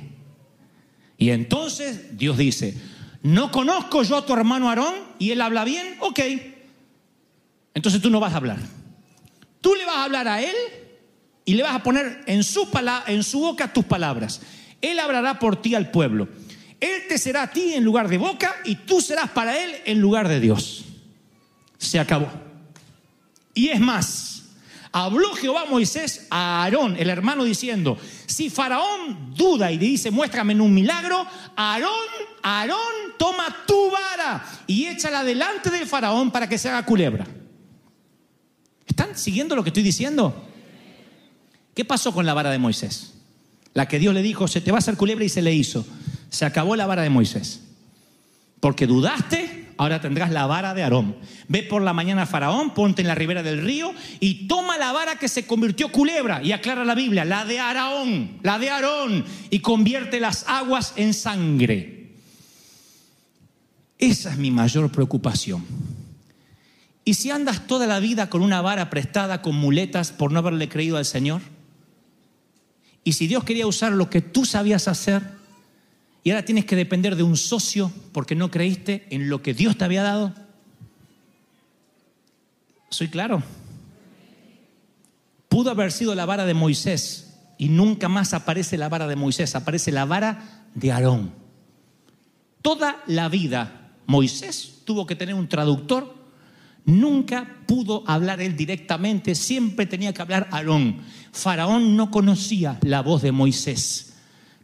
Y 1.17 1.31
entonces 1.31 2.17
Dios 2.17 2.37
dice, 2.37 2.77
no 3.23 3.51
conozco 3.51 4.03
yo 4.03 4.17
a 4.17 4.25
tu 4.25 4.33
hermano 4.33 4.69
Aarón 4.69 4.93
y 5.19 5.31
él 5.31 5.41
habla 5.41 5.65
bien, 5.65 5.97
ok. 5.99 6.19
Entonces 7.73 8.01
tú 8.01 8.09
no 8.09 8.19
vas 8.19 8.33
a 8.33 8.37
hablar. 8.37 8.57
Tú 9.61 9.75
le 9.75 9.85
vas 9.85 9.97
a 9.97 10.03
hablar 10.05 10.27
a 10.27 10.41
él 10.41 10.55
y 11.45 11.55
le 11.55 11.63
vas 11.63 11.75
a 11.75 11.83
poner 11.83 12.23
en 12.27 12.43
su, 12.43 12.65
boca 13.39 13.73
tus 13.73 13.85
palabras. 13.85 14.41
Él 14.81 14.99
hablará 14.99 15.39
por 15.39 15.61
ti 15.61 15.75
al 15.75 15.91
pueblo. 15.91 16.27
Él 16.79 17.03
te 17.07 17.17
será 17.17 17.43
a 17.43 17.51
ti 17.51 17.73
en 17.73 17.83
lugar 17.83 18.07
de 18.07 18.17
boca 18.17 18.55
y 18.63 18.75
tú 18.75 19.01
serás 19.01 19.29
para 19.31 19.61
él 19.61 19.75
en 19.85 19.99
lugar 19.99 20.27
de 20.27 20.39
Dios. 20.39 20.85
Se 21.77 21.99
acabó. 21.99 22.27
Y 23.53 23.69
es 23.69 23.79
más, 23.79 24.43
habló 24.91 25.33
Jehová 25.33 25.63
a 25.63 25.65
Moisés 25.65 26.27
a 26.29 26.63
Aarón, 26.63 26.95
el 26.97 27.09
hermano, 27.09 27.43
diciendo, 27.43 27.97
si 28.25 28.49
Faraón 28.49 29.35
duda 29.35 29.71
y 29.71 29.77
dice, 29.77 30.09
muéstrame 30.09 30.53
en 30.53 30.61
un 30.61 30.73
milagro, 30.73 31.27
Aarón, 31.55 31.91
Aarón, 32.41 32.77
toma 33.17 33.55
tu 33.67 33.91
vara 33.91 34.43
y 34.67 34.85
échala 34.85 35.23
delante 35.23 35.69
del 35.69 35.87
Faraón 35.87 36.31
para 36.31 36.47
que 36.47 36.57
se 36.57 36.69
haga 36.69 36.85
culebra. 36.85 37.27
¿Están 38.87 39.17
siguiendo 39.17 39.55
lo 39.55 39.63
que 39.63 39.69
estoy 39.69 39.83
diciendo? 39.83 40.50
¿Qué 41.73 41.85
pasó 41.85 42.13
con 42.13 42.25
la 42.25 42.33
vara 42.33 42.51
de 42.51 42.59
Moisés? 42.59 43.13
La 43.73 43.87
que 43.87 43.99
Dios 43.99 44.13
le 44.13 44.21
dijo, 44.21 44.47
se 44.47 44.61
te 44.61 44.71
va 44.71 44.77
a 44.77 44.79
hacer 44.79 44.97
culebra 44.97 45.23
y 45.23 45.29
se 45.29 45.41
le 45.41 45.53
hizo. 45.53 45.85
Se 46.29 46.45
acabó 46.45 46.75
la 46.75 46.85
vara 46.85 47.03
de 47.03 47.09
Moisés. 47.09 47.61
Porque 48.59 48.87
dudaste, 48.87 49.69
ahora 49.77 50.01
tendrás 50.01 50.31
la 50.31 50.45
vara 50.45 50.73
de 50.73 50.83
Aarón. 50.83 51.15
Ve 51.47 51.63
por 51.63 51.81
la 51.81 51.93
mañana 51.93 52.23
a 52.23 52.25
Faraón, 52.27 52.73
ponte 52.73 53.01
en 53.01 53.07
la 53.07 53.15
ribera 53.15 53.41
del 53.43 53.63
río 53.63 53.93
y 54.19 54.47
toma 54.47 54.77
la 54.77 54.91
vara 54.91 55.15
que 55.17 55.29
se 55.29 55.47
convirtió 55.47 55.91
culebra. 55.91 56.43
Y 56.43 56.51
aclara 56.51 56.83
la 56.83 56.95
Biblia, 56.95 57.25
la 57.25 57.45
de 57.45 57.59
Aarón, 57.59 58.39
la 58.43 58.59
de 58.59 58.69
Aarón, 58.69 59.25
y 59.49 59.59
convierte 59.59 60.19
las 60.19 60.45
aguas 60.47 60.93
en 60.97 61.13
sangre. 61.13 62.11
Esa 63.97 64.31
es 64.31 64.37
mi 64.37 64.51
mayor 64.51 64.91
preocupación. 64.91 65.65
¿Y 67.05 67.15
si 67.15 67.31
andas 67.31 67.65
toda 67.67 67.87
la 67.87 67.99
vida 67.99 68.29
con 68.29 68.41
una 68.41 68.61
vara 68.61 68.89
prestada, 68.89 69.41
con 69.41 69.55
muletas, 69.55 70.11
por 70.11 70.31
no 70.31 70.39
haberle 70.39 70.69
creído 70.69 70.97
al 70.97 71.05
Señor? 71.05 71.41
¿Y 73.03 73.13
si 73.13 73.27
Dios 73.27 73.43
quería 73.43 73.67
usar 73.67 73.91
lo 73.91 74.09
que 74.09 74.21
tú 74.21 74.45
sabías 74.45 74.87
hacer? 74.87 75.41
y 76.23 76.29
ahora 76.29 76.45
tienes 76.45 76.65
que 76.65 76.75
depender 76.75 77.15
de 77.15 77.23
un 77.23 77.35
socio 77.35 77.91
porque 78.11 78.35
no 78.35 78.51
creíste 78.51 79.07
en 79.09 79.29
lo 79.29 79.41
que 79.41 79.53
Dios 79.53 79.77
te 79.77 79.85
había 79.85 80.03
dado. 80.03 80.33
¿Soy 82.89 83.07
claro? 83.07 83.41
Pudo 85.49 85.71
haber 85.71 85.91
sido 85.91 86.13
la 86.13 86.25
vara 86.25 86.45
de 86.45 86.53
Moisés 86.53 87.39
y 87.57 87.69
nunca 87.69 88.07
más 88.07 88.33
aparece 88.33 88.77
la 88.77 88.89
vara 88.89 89.07
de 89.07 89.15
Moisés, 89.15 89.55
aparece 89.55 89.91
la 89.91 90.05
vara 90.05 90.65
de 90.75 90.91
Aarón. 90.91 91.31
Toda 92.61 93.01
la 93.07 93.27
vida 93.27 93.91
Moisés 94.05 94.81
tuvo 94.85 95.07
que 95.07 95.15
tener 95.15 95.33
un 95.33 95.49
traductor, 95.49 96.15
nunca 96.85 97.57
pudo 97.67 98.03
hablar 98.07 98.41
él 98.41 98.55
directamente, 98.55 99.35
siempre 99.35 99.85
tenía 99.85 100.13
que 100.13 100.21
hablar 100.21 100.47
Aarón. 100.51 100.97
Faraón 101.31 101.95
no 101.95 102.11
conocía 102.11 102.79
la 102.81 103.01
voz 103.01 103.21
de 103.21 103.31
Moisés. 103.31 104.13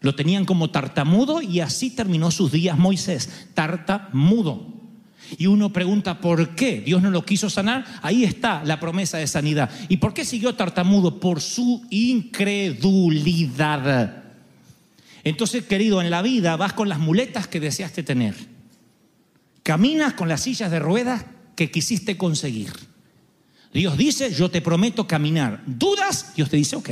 Lo 0.01 0.15
tenían 0.15 0.45
como 0.45 0.69
tartamudo 0.69 1.41
y 1.41 1.59
así 1.59 1.89
terminó 1.89 2.31
sus 2.31 2.51
días 2.51 2.77
Moisés, 2.77 3.47
tartamudo. 3.53 4.75
Y 5.37 5.47
uno 5.47 5.73
pregunta, 5.73 6.21
¿por 6.21 6.55
qué 6.55 6.81
Dios 6.81 7.01
no 7.01 7.09
lo 7.09 7.25
quiso 7.25 7.49
sanar? 7.49 7.83
Ahí 8.01 8.23
está 8.23 8.63
la 8.63 8.79
promesa 8.79 9.17
de 9.17 9.27
sanidad. 9.27 9.69
¿Y 9.89 9.97
por 9.97 10.13
qué 10.13 10.23
siguió 10.23 10.55
tartamudo? 10.55 11.19
Por 11.19 11.41
su 11.41 11.85
incredulidad. 11.89 14.23
Entonces, 15.23 15.65
querido, 15.65 16.01
en 16.01 16.09
la 16.09 16.21
vida 16.21 16.55
vas 16.55 16.73
con 16.73 16.87
las 16.87 16.99
muletas 16.99 17.47
que 17.47 17.59
deseaste 17.59 18.03
tener. 18.03 18.35
Caminas 19.63 20.13
con 20.13 20.29
las 20.29 20.41
sillas 20.41 20.71
de 20.71 20.79
ruedas 20.79 21.25
que 21.57 21.71
quisiste 21.71 22.15
conseguir. 22.15 22.71
Dios 23.73 23.97
dice, 23.97 24.33
yo 24.33 24.49
te 24.49 24.61
prometo 24.61 25.07
caminar. 25.07 25.63
¿Dudas? 25.65 26.33
Dios 26.35 26.49
te 26.49 26.55
dice, 26.55 26.77
ok, 26.77 26.89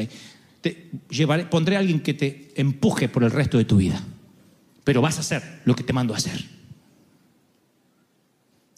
llevaré, 1.09 1.45
pondré 1.45 1.77
a 1.77 1.79
alguien 1.79 2.01
que 2.01 2.13
te 2.13 2.51
empuje 2.55 3.07
por 3.07 3.23
el 3.23 3.31
resto 3.31 3.57
de 3.57 3.65
tu 3.65 3.77
vida. 3.77 4.03
Pero 4.83 5.01
vas 5.01 5.17
a 5.17 5.21
hacer 5.21 5.61
lo 5.65 5.75
que 5.75 5.83
te 5.83 5.93
mando 5.93 6.13
a 6.13 6.17
hacer. 6.17 6.43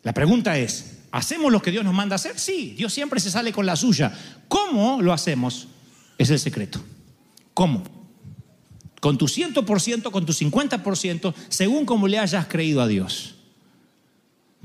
La 0.04 0.14
pregunta 0.14 0.58
es, 0.58 1.00
¿hacemos 1.12 1.52
lo 1.52 1.62
que 1.62 1.72
Dios 1.72 1.86
nos 1.86 1.94
manda 1.94 2.16
a 2.16 2.18
hacer? 2.18 2.38
Sí, 2.38 2.76
Dios 2.78 2.94
siempre 2.94 3.20
se 3.22 3.32
sale 3.32 3.52
con 3.54 3.66
la 3.66 3.78
suya. 3.78 4.14
¿Cómo 4.48 5.02
lo 5.02 5.14
hacemos? 5.14 5.70
Es 6.18 6.30
el 6.30 6.40
secreto. 6.40 6.82
¿Cómo? 7.54 7.84
Con 9.00 9.18
tu 9.18 9.26
100%, 9.26 10.12
con 10.12 10.26
tu 10.26 10.34
50%, 10.34 11.34
según 11.48 11.86
como 11.86 12.10
le 12.10 12.20
hayas 12.20 12.48
creído 12.48 12.82
a 12.82 12.88
Dios. 12.88 13.37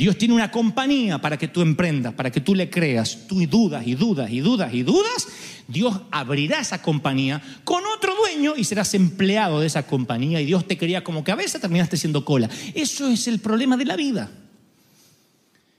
Dios 0.03 0.19
tiene 0.19 0.35
una 0.35 0.51
compañía 0.51 1.21
para 1.21 1.39
que 1.39 1.47
tú 1.47 1.61
emprendas, 1.61 2.13
para 2.15 2.33
que 2.33 2.41
tú 2.41 2.57
le 2.57 2.69
creas. 2.69 3.29
Tú 3.29 3.47
dudas 3.47 3.87
y 3.87 3.95
dudas 3.95 4.33
y 4.33 4.41
dudas 4.41 4.75
y 4.75 4.83
dudas. 4.83 5.29
Dios 5.69 5.97
abrirá 6.11 6.59
esa 6.59 6.83
compañía 6.83 7.41
con 7.63 7.85
otro 7.87 8.13
dueño 8.17 8.55
y 8.57 8.65
serás 8.65 8.95
empleado 8.95 9.61
de 9.61 9.69
esa 9.69 9.87
compañía. 9.87 10.41
Y 10.41 10.47
Dios 10.47 10.67
te 10.67 10.77
quería 10.77 11.05
como 11.05 11.23
cabeza, 11.23 11.61
terminaste 11.61 11.97
siendo 11.97 12.25
cola. 12.25 12.51
Eso 12.75 13.07
es 13.07 13.29
el 13.29 13.39
problema 13.39 13.77
de 13.77 13.85
la 13.85 13.95
vida. 13.95 14.29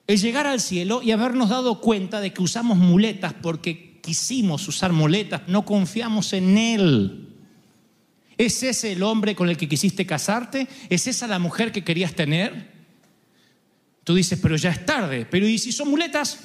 El 0.07 0.21
llegar 0.21 0.47
al 0.47 0.61
cielo 0.61 1.01
y 1.03 1.11
habernos 1.11 1.49
dado 1.49 1.81
cuenta 1.81 2.21
de 2.21 2.31
que 2.31 2.41
usamos 2.41 2.77
muletas 2.77 3.33
porque 3.33 3.99
quisimos 3.99 4.65
usar 4.69 4.93
muletas, 4.93 5.41
no 5.47 5.65
confiamos 5.65 6.31
en 6.31 6.57
Él. 6.57 7.27
¿Es 8.37 8.63
ese 8.63 8.93
el 8.93 9.03
hombre 9.03 9.35
con 9.35 9.49
el 9.49 9.57
que 9.57 9.67
quisiste 9.67 10.05
casarte? 10.05 10.69
¿Es 10.87 11.07
esa 11.07 11.27
la 11.27 11.39
mujer 11.39 11.73
que 11.73 11.83
querías 11.83 12.13
tener? 12.13 12.72
Tú 14.03 14.15
dices, 14.15 14.39
pero 14.41 14.55
ya 14.55 14.71
es 14.71 14.85
tarde. 14.85 15.25
Pero 15.29 15.47
¿y 15.47 15.57
si 15.57 15.71
son 15.71 15.89
muletas? 15.89 16.39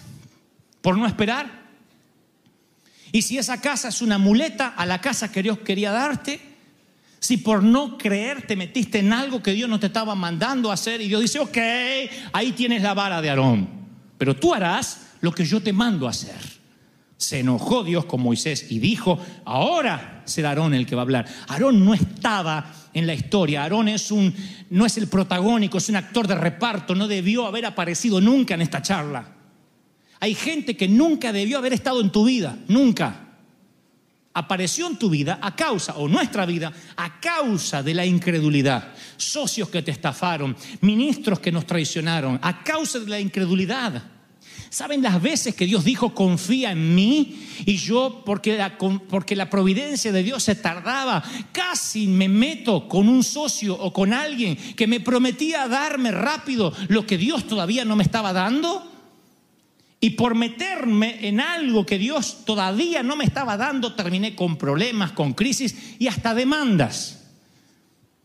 ¿Por 0.81 0.97
no 0.97 1.07
esperar? 1.07 1.69
¿Y 3.11 3.23
si 3.23 3.39
esa 3.39 3.61
casa 3.61 3.89
es 3.89 4.03
una 4.03 4.19
muleta 4.19 4.69
a 4.69 4.87
la 4.87 5.01
casa 5.01 5.33
que 5.33 5.43
Dios 5.43 5.59
quería 5.59 5.91
darte? 5.91 6.41
Si 7.21 7.39
por 7.39 7.63
no 7.63 7.99
creer 7.99 8.47
te 8.47 8.55
metiste 8.55 9.01
en 9.01 9.13
algo 9.13 9.43
que 9.43 9.53
Dios 9.53 9.69
no 9.69 9.81
te 9.81 9.87
estaba 9.87 10.15
mandando 10.15 10.71
a 10.71 10.75
hacer 10.75 11.01
y 11.01 11.09
Dios 11.09 11.23
dice, 11.23 11.41
ok, 11.41 11.59
ahí 12.33 12.53
tienes 12.53 12.83
la 12.83 12.95
vara 12.95 13.21
de 13.21 13.31
Aarón, 13.31 13.69
pero 14.17 14.37
tú 14.37 14.55
harás 14.55 15.09
lo 15.21 15.33
que 15.33 15.45
yo 15.45 15.61
te 15.61 15.73
mando 15.73 16.07
a 16.07 16.11
hacer. 16.11 16.58
Se 17.19 17.41
enojó 17.41 17.83
Dios 17.83 18.05
con 18.05 18.23
Moisés 18.23 18.67
y 18.71 18.79
dijo, 18.79 19.19
ahora 19.45 20.23
será 20.25 20.51
Aarón 20.51 20.73
el 20.73 20.87
que 20.87 20.95
va 20.95 21.03
a 21.03 21.03
hablar. 21.03 21.27
Aarón 21.49 21.85
no 21.85 21.93
estaba 21.93 22.73
en 22.95 23.09
la 23.09 23.15
historia. 23.15 23.63
Aarón 23.63 23.89
es 23.89 24.13
un, 24.13 24.33
no 24.71 24.87
es 24.87 24.97
el 24.99 25.09
protagónico, 25.09 25.79
es 25.79 25.89
un 25.89 25.97
actor 25.97 26.29
de 26.29 26.37
reparto, 26.37 26.95
no 26.95 27.09
debió 27.09 27.47
haber 27.47 27.67
aparecido 27.67 28.21
nunca 28.21 28.55
en 28.55 28.63
esta 28.63 28.81
charla. 28.83 29.35
Hay 30.21 30.37
gente 30.37 30.77
que 30.77 30.87
nunca 30.87 31.33
debió 31.33 31.59
haber 31.59 31.73
estado 31.73 32.01
en 32.01 32.11
tu 32.11 32.25
vida, 32.25 32.57
nunca. 32.69 33.25
Apareció 34.35 34.87
en 34.87 34.97
tu 34.97 35.11
vida 35.11 35.41
a 35.43 35.57
causa, 35.57 35.97
o 35.97 36.07
nuestra 36.07 36.47
vida, 36.47 36.73
a 36.97 37.19
causa 37.19 37.83
de 37.83 37.95
la 37.95 38.07
incredulidad. 38.07 38.93
Socios 39.17 39.69
que 39.71 39.83
te 39.83 39.91
estafaron, 39.91 40.57
ministros 40.83 41.41
que 41.41 41.51
nos 41.51 41.67
traicionaron, 41.67 42.39
a 42.41 42.63
causa 42.63 43.01
de 43.01 43.09
la 43.09 43.19
incredulidad. 43.19 44.18
¿Saben 44.71 45.03
las 45.03 45.23
veces 45.23 45.55
que 45.55 45.65
Dios 45.65 45.85
dijo, 45.85 46.15
confía 46.15 46.73
en 46.73 46.95
mí? 46.95 47.41
Y 47.65 47.77
yo, 47.77 48.23
porque 48.25 48.57
la, 48.59 48.77
porque 48.77 49.35
la 49.35 49.49
providencia 49.49 50.13
de 50.13 50.23
Dios 50.23 50.43
se 50.43 50.55
tardaba, 50.55 51.23
casi 51.53 52.07
me 52.07 52.29
meto 52.29 52.87
con 52.87 53.09
un 53.09 53.25
socio 53.25 53.75
o 53.75 53.93
con 53.93 54.13
alguien 54.13 54.57
que 54.57 54.87
me 54.87 55.01
prometía 55.01 55.69
darme 55.69 56.11
rápido 56.11 56.73
lo 56.89 57.07
que 57.07 57.17
Dios 57.17 57.47
todavía 57.47 57.85
no 57.85 57.97
me 57.97 58.05
estaba 58.05 58.33
dando. 58.33 58.93
Y 60.01 60.11
por 60.11 60.35
meterme 60.35 61.27
en 61.27 61.41
algo 61.41 61.85
que 61.85 61.99
Dios 61.99 62.45
todavía 62.45 63.03
no 63.03 63.17
me 63.17 63.25
estaba 63.25 63.57
dando, 63.57 63.95
terminé 63.95 64.37
con 64.37 64.57
problemas, 64.57 65.13
con 65.13 65.33
crisis 65.33 65.97
y 65.99 66.07
hasta 66.07 66.35
demandas. 66.35 67.25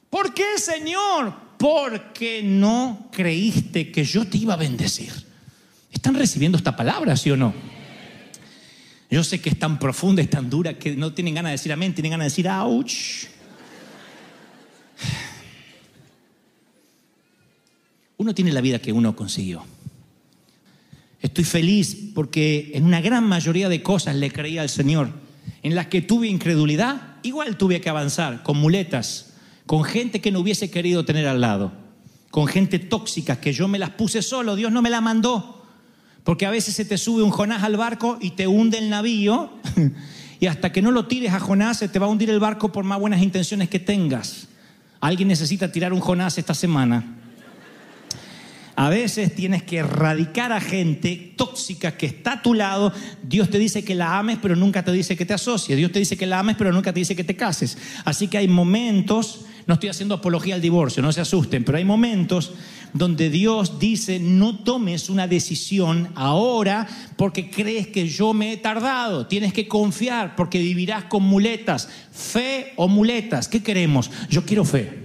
¿Por 0.10 0.34
qué, 0.34 0.58
Señor? 0.58 1.34
Porque 1.58 2.42
no 2.44 3.10
creíste 3.12 3.92
que 3.92 4.04
yo 4.04 4.28
te 4.28 4.38
iba 4.38 4.54
a 4.54 4.58
bendecir. 4.58 5.23
¿Están 5.94 6.16
recibiendo 6.16 6.58
esta 6.58 6.76
palabra, 6.76 7.16
sí 7.16 7.32
o 7.32 7.38
no? 7.38 7.54
Yo 9.10 9.24
sé 9.24 9.40
que 9.40 9.50
es 9.50 9.60
tan 9.60 9.78
profunda 9.80 10.22
y 10.22 10.28
tan 10.28 10.50
dura 10.50 10.78
que 10.78 10.96
no 10.96 11.14
tienen 11.14 11.36
ganas 11.36 11.52
de 11.52 11.54
decir 11.54 11.72
amén, 11.72 11.94
tienen 11.94 12.12
ganas 12.12 12.26
de 12.26 12.30
decir 12.30 12.50
ouch. 12.50 13.28
Uno 18.18 18.34
tiene 18.34 18.52
la 18.52 18.62
vida 18.62 18.80
que 18.80 18.92
uno 18.92 19.16
consiguió. 19.16 19.64
Estoy 21.22 21.44
feliz 21.44 22.12
porque 22.16 22.72
en 22.74 22.86
una 22.86 23.02
gran 23.02 23.24
mayoría 23.24 23.70
de 23.70 23.84
cosas 23.84 24.16
le 24.16 24.32
creía 24.32 24.62
al 24.62 24.70
Señor. 24.70 25.12
En 25.62 25.76
las 25.76 25.88
que 25.88 26.02
tuve 26.02 26.28
incredulidad, 26.28 27.18
igual 27.24 27.58
tuve 27.58 27.82
que 27.82 27.90
avanzar 27.90 28.44
con 28.44 28.58
muletas, 28.58 29.34
con 29.66 29.84
gente 29.84 30.22
que 30.22 30.32
no 30.32 30.40
hubiese 30.40 30.70
querido 30.70 31.06
tener 31.06 31.28
al 31.28 31.40
lado, 31.40 31.72
con 32.32 32.48
gente 32.48 32.80
tóxica 32.80 33.40
que 33.40 33.54
yo 33.54 33.68
me 33.68 33.80
las 33.80 33.92
puse 33.92 34.22
solo, 34.22 34.56
Dios 34.56 34.72
no 34.72 34.82
me 34.82 34.90
la 34.90 35.02
mandó. 35.02 35.63
Porque 36.24 36.46
a 36.46 36.52
veces 36.52 36.76
se 36.76 36.86
te 36.86 36.98
sube 36.98 37.24
un 37.24 37.32
Jonás 37.32 37.64
al 37.64 37.78
barco 37.78 38.18
y 38.22 38.32
te 38.32 38.48
hunde 38.48 38.78
el 38.78 38.90
navío. 38.90 39.52
Y 40.40 40.48
hasta 40.48 40.74
que 40.74 40.82
no 40.82 40.92
lo 40.92 41.06
tires 41.06 41.32
a 41.32 41.40
Jonás, 41.40 41.78
se 41.78 41.88
te 41.88 42.00
va 42.00 42.08
a 42.08 42.10
hundir 42.10 42.30
el 42.30 42.42
barco 42.42 42.70
por 42.70 42.84
más 42.84 43.00
buenas 43.00 43.22
intenciones 43.22 43.70
que 43.70 43.80
tengas. 43.80 44.50
Alguien 45.00 45.30
necesita 45.30 45.72
tirar 45.72 45.94
un 45.94 46.02
Jonás 46.02 46.38
esta 46.38 46.54
semana. 46.54 47.16
A 48.76 48.90
veces 48.90 49.34
tienes 49.36 49.64
que 49.64 49.78
erradicar 49.78 50.52
a 50.52 50.60
gente 50.60 51.34
tóxica 51.38 51.96
que 51.96 52.08
está 52.08 52.34
a 52.34 52.42
tu 52.42 52.54
lado. 52.56 52.92
Dios 53.22 53.50
te 53.50 53.58
dice 53.58 53.86
que 53.86 53.96
la 53.96 54.18
ames, 54.18 54.38
pero 54.42 54.58
nunca 54.58 54.84
te 54.84 54.92
dice 54.92 55.16
que 55.16 55.26
te 55.26 55.34
asocies. 55.34 55.78
Dios 55.78 55.94
te 55.94 56.00
dice 56.00 56.18
que 56.18 56.26
la 56.26 56.40
ames, 56.40 56.58
pero 56.58 56.74
nunca 56.74 56.92
te 56.92 57.00
dice 57.00 57.16
que 57.16 57.24
te 57.24 57.38
cases. 57.38 57.78
Así 58.04 58.28
que 58.28 58.40
hay 58.40 58.50
momentos, 58.50 59.46
no 59.66 59.76
estoy 59.76 59.88
haciendo 59.88 60.16
apología 60.16 60.56
al 60.56 60.62
divorcio, 60.62 61.02
no 61.02 61.14
se 61.14 61.22
asusten, 61.22 61.64
pero 61.64 61.78
hay 61.78 61.86
momentos 61.86 62.52
donde 62.94 63.30
Dios 63.30 63.80
dice, 63.80 64.20
no 64.20 64.60
tomes 64.60 65.10
una 65.10 65.28
decisión 65.28 66.10
ahora 66.16 66.88
porque 67.18 67.50
crees 67.50 67.88
que 67.88 68.08
yo 68.08 68.34
me 68.34 68.54
he 68.54 68.58
tardado. 68.58 69.28
Tienes 69.28 69.52
que 69.54 69.68
confiar 69.68 70.36
porque 70.36 70.60
vivirás 70.60 71.06
con 71.06 71.24
muletas. 71.24 71.90
Fe 72.12 72.74
o 72.76 72.88
muletas. 72.88 73.48
¿Qué 73.48 73.64
queremos? 73.64 74.12
Yo 74.30 74.46
quiero 74.46 74.64
fe. 74.64 75.04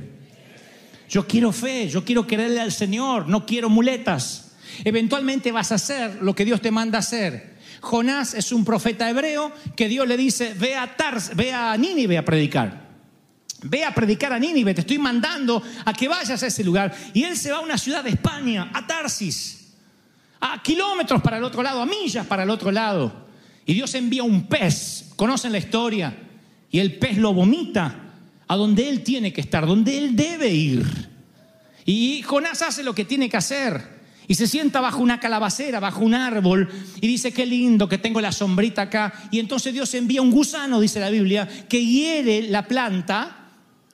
Yo 1.08 1.26
quiero 1.26 1.52
fe, 1.52 1.88
yo 1.88 2.04
quiero 2.04 2.26
creerle 2.26 2.60
al 2.60 2.70
Señor, 2.72 3.28
no 3.28 3.46
quiero 3.46 3.70
muletas. 3.70 4.52
Eventualmente 4.84 5.52
vas 5.52 5.72
a 5.72 5.76
hacer 5.76 6.18
lo 6.20 6.34
que 6.34 6.44
Dios 6.44 6.60
te 6.60 6.70
manda 6.70 6.98
hacer. 6.98 7.56
Jonás 7.80 8.34
es 8.34 8.52
un 8.52 8.64
profeta 8.64 9.08
hebreo 9.08 9.52
que 9.74 9.88
Dios 9.88 10.06
le 10.06 10.16
dice, 10.16 10.54
ve 10.54 10.76
a, 10.76 10.96
Tars, 10.96 11.34
ve 11.34 11.52
a 11.52 11.76
Nínive 11.76 12.18
a 12.18 12.24
predicar. 12.24 12.87
Ve 13.62 13.84
a 13.84 13.92
predicar 13.92 14.32
a 14.32 14.38
Nínive, 14.38 14.74
te 14.74 14.82
estoy 14.82 14.98
mandando 14.98 15.62
a 15.84 15.92
que 15.92 16.06
vayas 16.06 16.42
a 16.42 16.46
ese 16.46 16.62
lugar. 16.62 16.94
Y 17.12 17.24
él 17.24 17.36
se 17.36 17.50
va 17.50 17.58
a 17.58 17.60
una 17.60 17.76
ciudad 17.76 18.04
de 18.04 18.10
España, 18.10 18.70
a 18.72 18.86
Tarsis, 18.86 19.72
a 20.40 20.62
kilómetros 20.62 21.20
para 21.22 21.38
el 21.38 21.44
otro 21.44 21.62
lado, 21.62 21.82
a 21.82 21.86
millas 21.86 22.26
para 22.26 22.44
el 22.44 22.50
otro 22.50 22.70
lado. 22.70 23.26
Y 23.66 23.74
Dios 23.74 23.94
envía 23.94 24.22
un 24.22 24.46
pez, 24.46 25.10
conocen 25.16 25.52
la 25.52 25.58
historia, 25.58 26.16
y 26.70 26.78
el 26.78 26.98
pez 26.98 27.18
lo 27.18 27.34
vomita 27.34 27.96
a 28.46 28.56
donde 28.56 28.88
él 28.88 29.02
tiene 29.02 29.32
que 29.32 29.40
estar, 29.40 29.66
donde 29.66 29.98
él 29.98 30.16
debe 30.16 30.48
ir. 30.48 30.86
Y 31.84 32.22
Jonás 32.22 32.62
hace 32.62 32.82
lo 32.82 32.94
que 32.94 33.04
tiene 33.04 33.28
que 33.28 33.36
hacer. 33.36 33.98
Y 34.26 34.34
se 34.34 34.46
sienta 34.46 34.80
bajo 34.80 34.98
una 34.98 35.20
calabacera, 35.20 35.80
bajo 35.80 36.04
un 36.04 36.14
árbol, 36.14 36.68
y 37.00 37.06
dice, 37.06 37.32
qué 37.32 37.46
lindo 37.46 37.88
que 37.88 37.96
tengo 37.96 38.20
la 38.20 38.30
sombrita 38.30 38.82
acá. 38.82 39.28
Y 39.30 39.38
entonces 39.38 39.72
Dios 39.72 39.92
envía 39.94 40.20
un 40.20 40.30
gusano, 40.30 40.80
dice 40.80 41.00
la 41.00 41.08
Biblia, 41.08 41.48
que 41.66 41.84
hiere 41.84 42.42
la 42.42 42.68
planta, 42.68 43.37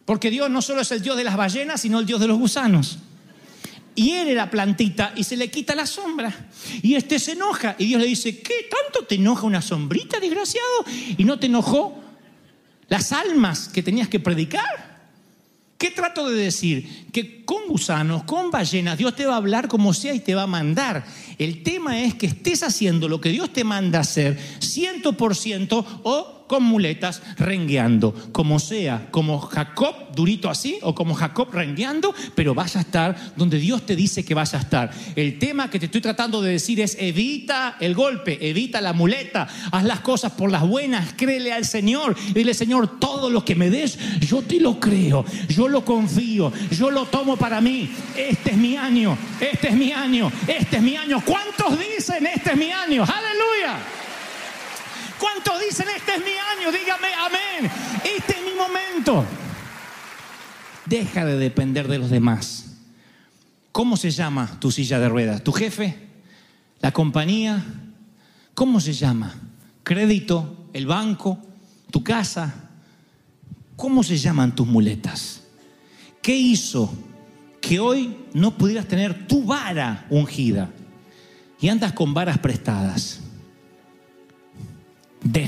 porque 0.05 0.31
Dios 0.31 0.51
no 0.51 0.61
solo 0.63 0.83
es 0.83 0.91
el 0.93 1.03
Dios 1.03 1.17
de 1.17 1.25
las 1.25 1.37
ballenas, 1.37 1.81
sino 1.81 1.99
el 1.99 2.07
Dios 2.07 2.21
de 2.21 2.27
los 2.27 2.39
gusanos. 2.39 2.99
Hiere 3.95 4.35
la 4.35 4.51
plantita 4.51 5.13
y 5.17 5.25
se 5.25 5.37
le 5.37 5.51
quita 5.51 5.75
la 5.75 5.87
sombra. 5.87 6.49
Y 6.83 6.95
este 6.95 7.19
se 7.19 7.33
enoja. 7.33 7.77
Y 7.79 7.87
Dios 7.87 8.01
le 8.01 8.09
dice, 8.09 8.41
¿qué 8.41 8.69
tanto 8.69 9.07
te 9.07 9.15
enoja 9.15 9.47
una 9.47 9.63
sombrita, 9.63 10.19
desgraciado? 10.19 10.85
¿Y 11.17 11.25
no 11.25 11.39
te 11.39 11.47
enojó 11.47 12.01
las 12.89 13.13
almas 13.13 13.69
que 13.69 13.83
tenías 13.83 14.09
que 14.09 14.21
predicar? 14.21 14.95
¿Qué 15.79 15.91
trato 15.91 16.29
de 16.29 16.37
decir? 16.37 17.07
Que 17.13 17.45
con 17.45 17.69
gusanos, 17.69 18.25
con 18.25 18.51
ballenas, 18.51 18.99
Dios 18.99 19.15
te 19.15 19.27
va 19.27 19.35
a 19.35 19.39
hablar 19.39 19.69
como 19.69 19.93
sea 19.93 20.15
y 20.15 20.21
te 20.21 20.35
va 20.35 20.43
a 20.43 20.47
mandar. 20.47 21.05
El 21.39 21.63
tema 21.63 22.01
es 22.01 22.15
que 22.15 22.27
estés 22.27 22.63
haciendo 22.63 23.09
lo 23.09 23.21
que 23.21 23.31
Dios 23.31 23.53
te 23.53 23.65
manda 23.65 24.01
hacer, 24.01 24.39
ciento 24.61 25.15
por 25.15 25.35
ciento, 25.37 25.85
o 26.05 26.34
con 26.47 26.63
muletas 26.63 27.23
rengueando, 27.37 28.15
como 28.33 28.59
sea, 28.59 29.09
como 29.11 29.39
Jacob 29.41 29.95
durito 30.15 30.51
así 30.51 30.79
o 30.83 30.95
como 30.95 31.15
Jacob 31.15 31.49
rengueando, 31.53 32.15
pero 32.35 32.55
vas 32.55 32.77
a 32.77 32.81
estar 32.81 33.17
donde 33.37 33.59
Dios 33.59 33.85
te 33.87 33.97
dice 33.97 34.25
que 34.25 34.35
vas 34.35 34.55
a 34.55 34.59
estar. 34.59 34.91
El 35.17 35.39
tema 35.39 35.71
que 35.71 35.79
te 35.79 35.87
estoy 35.87 36.01
tratando 36.01 36.43
de 36.43 36.53
decir 36.53 36.81
es 36.81 36.97
evita 37.01 37.77
el 37.81 37.95
golpe, 37.95 38.39
evita 38.49 38.81
la 38.81 38.93
muleta, 38.93 39.49
haz 39.71 39.85
las 39.85 40.01
cosas 40.01 40.33
por 40.33 40.51
las 40.51 40.67
buenas, 40.67 41.15
créele 41.17 41.53
al 41.53 41.65
Señor, 41.65 42.17
dile 42.35 42.55
Señor, 42.55 42.99
todo 42.99 43.31
lo 43.31 43.45
que 43.45 43.55
me 43.55 43.71
des, 43.71 43.99
yo 44.21 44.43
te 44.43 44.61
lo 44.61 44.79
creo, 44.79 45.25
yo 45.49 45.69
lo 45.69 45.85
confío, 45.85 46.53
yo 46.71 46.91
lo 46.91 47.07
tomo 47.07 47.37
para 47.37 47.61
mí. 47.61 47.91
Este 48.17 48.51
es 48.51 48.57
mi 48.57 48.77
año, 48.77 49.17
este 49.41 49.69
es 49.69 49.75
mi 49.75 49.93
año, 49.93 50.31
este 50.47 50.77
es 50.77 50.83
mi 50.83 50.97
año. 50.97 51.23
¿Cuántos 51.25 51.79
dicen 51.79 52.27
este 52.27 52.51
es 52.51 52.57
mi 52.57 52.71
año? 52.71 53.05
Aleluya. 53.05 54.04
¿Cuántos 55.19 55.61
dicen 55.61 55.87
este 55.97 56.15
es 56.15 56.21
mi 56.21 56.33
año? 56.33 56.73
Dígame 56.73 57.09
amén. 57.15 57.71
Este 58.05 58.33
es 58.33 58.43
mi 58.43 58.55
momento. 58.55 59.25
Deja 60.87 61.25
de 61.25 61.39
depender 61.39 61.89
de 61.89 61.99
los 61.99 62.11
demás. 62.11 62.77
¿Cómo 63.73 63.97
se 63.97 64.11
llama 64.11 64.59
tu 64.61 64.71
silla 64.71 64.99
de 64.99 65.09
ruedas? 65.09 65.43
¿Tu 65.43 65.53
jefe? 65.53 65.99
¿La 66.81 66.93
compañía? 66.93 67.65
¿Cómo 68.55 68.81
se 68.81 68.93
llama? 68.93 69.35
¿Crédito? 69.83 70.69
¿El 70.73 70.87
banco? 70.87 71.39
¿Tu 71.91 72.05
casa? 72.05 72.55
¿Cómo 73.77 74.03
se 74.03 74.17
llaman 74.17 74.55
tus 74.55 74.67
muletas? 74.67 75.43
¿Qué 76.23 76.37
hizo 76.37 76.93
que 77.61 77.81
hoy 77.81 78.17
no 78.33 78.57
pudieras 78.57 78.87
tener 78.87 79.27
tu 79.27 79.45
vara 79.45 80.07
ungida 80.11 80.71
y 81.61 81.69
andas 81.69 81.93
con 81.93 82.15
varas 82.15 82.39
prestadas? 82.39 83.24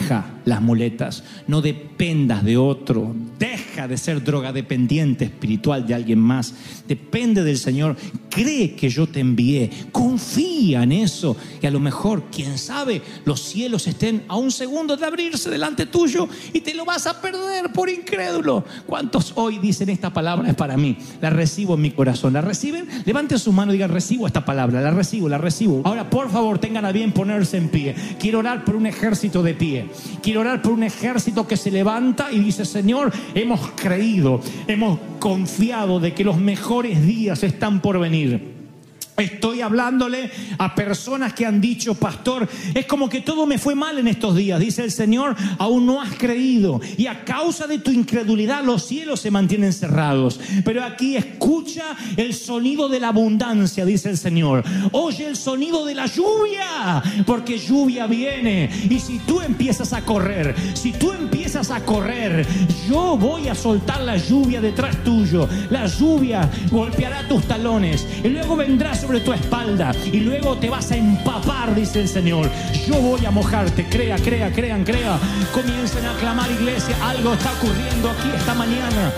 Deja 0.07 0.36
las 0.47 0.63
muletas, 0.63 1.25
no 1.49 1.61
dependas 1.61 2.45
de 2.45 2.57
otro, 2.57 3.15
deja 3.39 3.87
de 3.89 3.99
ser 3.99 4.25
drogadependiente 4.25 5.27
espiritual 5.27 5.87
de 5.87 5.95
alguien 5.95 6.21
más, 6.21 6.55
depende 6.89 7.43
del 7.43 7.59
Señor, 7.59 7.97
cree 8.31 8.77
que 8.77 8.89
yo 8.89 9.09
te 9.09 9.21
envié, 9.21 9.71
confía 9.91 10.85
en 10.85 10.93
eso 10.93 11.37
y 11.61 11.67
a 11.67 11.71
lo 11.71 11.81
mejor, 11.81 12.25
quién 12.31 12.59
sabe, 12.59 13.03
los 13.25 13.43
cielos 13.43 13.89
estén 13.89 14.23
a 14.29 14.37
un 14.37 14.53
segundo 14.53 14.97
de 14.97 15.05
abrirse 15.05 15.51
delante 15.51 15.85
tuyo 15.85 16.29
y 16.53 16.61
te 16.61 16.75
lo 16.75 16.85
vas 16.85 17.09
a 17.09 17.21
perder 17.21 17.73
por 17.73 17.91
incrédulo. 17.91 18.65
¿Cuántos 18.87 19.33
hoy 19.35 19.59
dicen 19.59 19.89
esta 19.89 20.13
palabra 20.13 20.49
es 20.49 20.55
para 20.55 20.77
mí? 20.77 20.97
La 21.21 21.31
recibo 21.31 21.75
en 21.75 21.81
mi 21.81 21.91
corazón, 21.91 22.35
¿la 22.35 22.41
reciben? 22.41 22.87
Levanten 23.05 23.41
su 23.41 23.53
mano 23.53 23.73
y 23.73 23.77
digan, 23.77 23.91
recibo 23.91 24.29
esta 24.29 24.45
palabra, 24.45 24.81
la 24.81 24.93
recibo, 24.93 25.29
la 25.29 25.39
recibo. 25.39 25.83
Ahora, 25.85 26.09
por 26.09 26.31
favor, 26.31 26.61
tengan 26.61 26.85
a 26.85 26.93
bien 26.93 27.11
ponerse 27.11 27.57
en 27.57 27.69
pie. 27.69 27.97
Quiero 28.21 28.39
orar 28.39 28.65
por 28.65 28.77
un 28.77 28.87
ejército 28.87 29.43
de 29.43 29.55
pie. 29.55 29.87
Quiero 30.23 30.36
orar 30.37 30.63
por 30.63 30.73
un 30.73 30.83
ejército 30.83 31.47
que 31.47 31.57
se 31.57 31.71
levanta 31.71 32.33
y 32.33 32.41
dice, 32.41 32.65
Señor, 32.65 33.13
hemos 33.35 33.71
creído, 33.73 34.41
hemos 34.67 34.99
confiado 35.19 36.01
de 36.01 36.15
que 36.15 36.25
los 36.25 36.39
mejores 36.39 37.05
días 37.05 37.43
están 37.43 37.81
por 37.81 37.99
venir. 37.99 38.56
Estoy 39.17 39.63
hablándole 39.63 40.31
a 40.59 40.75
personas 40.75 41.33
que 41.33 41.47
han 41.47 41.61
dicho, 41.61 41.95
pastor, 41.95 42.47
es 42.75 42.87
como 42.87 43.09
que 43.09 43.23
todo 43.23 43.47
me 43.47 43.59
fue 43.59 43.75
mal 43.75 43.99
en 43.99 44.09
estos 44.09 44.37
días. 44.37 44.61
Dice 44.61 44.85
el 44.85 44.93
Señor, 44.93 45.35
aún 45.59 45.87
no 45.87 46.03
has 46.03 46.15
creído. 46.15 46.81
Y 46.99 47.07
a 47.07 47.25
causa 47.25 47.67
de 47.67 47.79
tu 47.79 47.91
incredulidad 47.91 48.63
los 48.63 48.87
cielos 48.87 49.21
se 49.21 49.31
mantienen 49.31 49.73
cerrados. 49.73 50.39
Pero 50.65 50.85
aquí 50.85 51.17
escucha 51.17 51.97
el 52.17 52.35
sonido 52.35 52.89
de 52.89 53.01
la 53.01 53.09
abundancia, 53.09 53.87
dice 53.87 54.11
el 54.11 54.19
Señor. 54.19 54.63
Oye 54.93 55.27
el 55.27 55.37
sonido 55.37 55.87
de 55.87 55.95
la 55.95 56.07
lluvia, 56.07 57.03
porque 57.27 57.59
lluvia 57.59 58.07
viene. 58.07 58.71
Y 58.91 58.99
si 59.01 59.19
tú 59.21 59.41
empiezas 59.41 59.95
a 59.95 60.03
correr, 60.03 60.55
si 60.75 60.93
tú 60.93 61.13
empiezas 61.13 61.71
a 61.71 61.85
correr, 61.85 62.47
yo 62.89 63.17
voy 63.17 63.49
a 63.49 63.55
soltar 63.55 64.03
la 64.03 64.19
lluvia 64.19 64.61
detrás 64.61 65.03
tuyo. 65.05 65.49
La 65.71 65.87
lluvia 65.87 66.51
golpeará 66.71 67.27
tus 67.29 67.45
talones. 67.45 68.07
Y 68.23 68.29
luego 68.29 68.57
vendrá 68.57 68.95
sobre 69.07 69.21
tu 69.21 69.33
espalda 69.33 69.93
y 70.05 70.19
luego 70.19 70.57
te 70.57 70.69
vas 70.69 70.91
a 70.91 70.97
empapar, 70.97 71.75
dice 71.77 72.01
el 72.01 72.09
Señor. 72.09 72.51
Yo 72.89 72.97
voy 72.97 73.25
a 73.25 73.31
mojarte, 73.31 73.85
crea, 73.85 74.17
crea, 74.17 74.51
crean, 74.53 74.83
crea. 74.83 75.17
Comiencen 75.53 76.05
a 76.07 76.15
clamar 76.15 76.51
iglesia, 76.51 76.97
algo 77.01 77.35
está 77.35 77.53
ocurriendo 77.53 78.11
aquí 78.11 78.29
esta 78.37 78.55
mañana. 78.55 79.13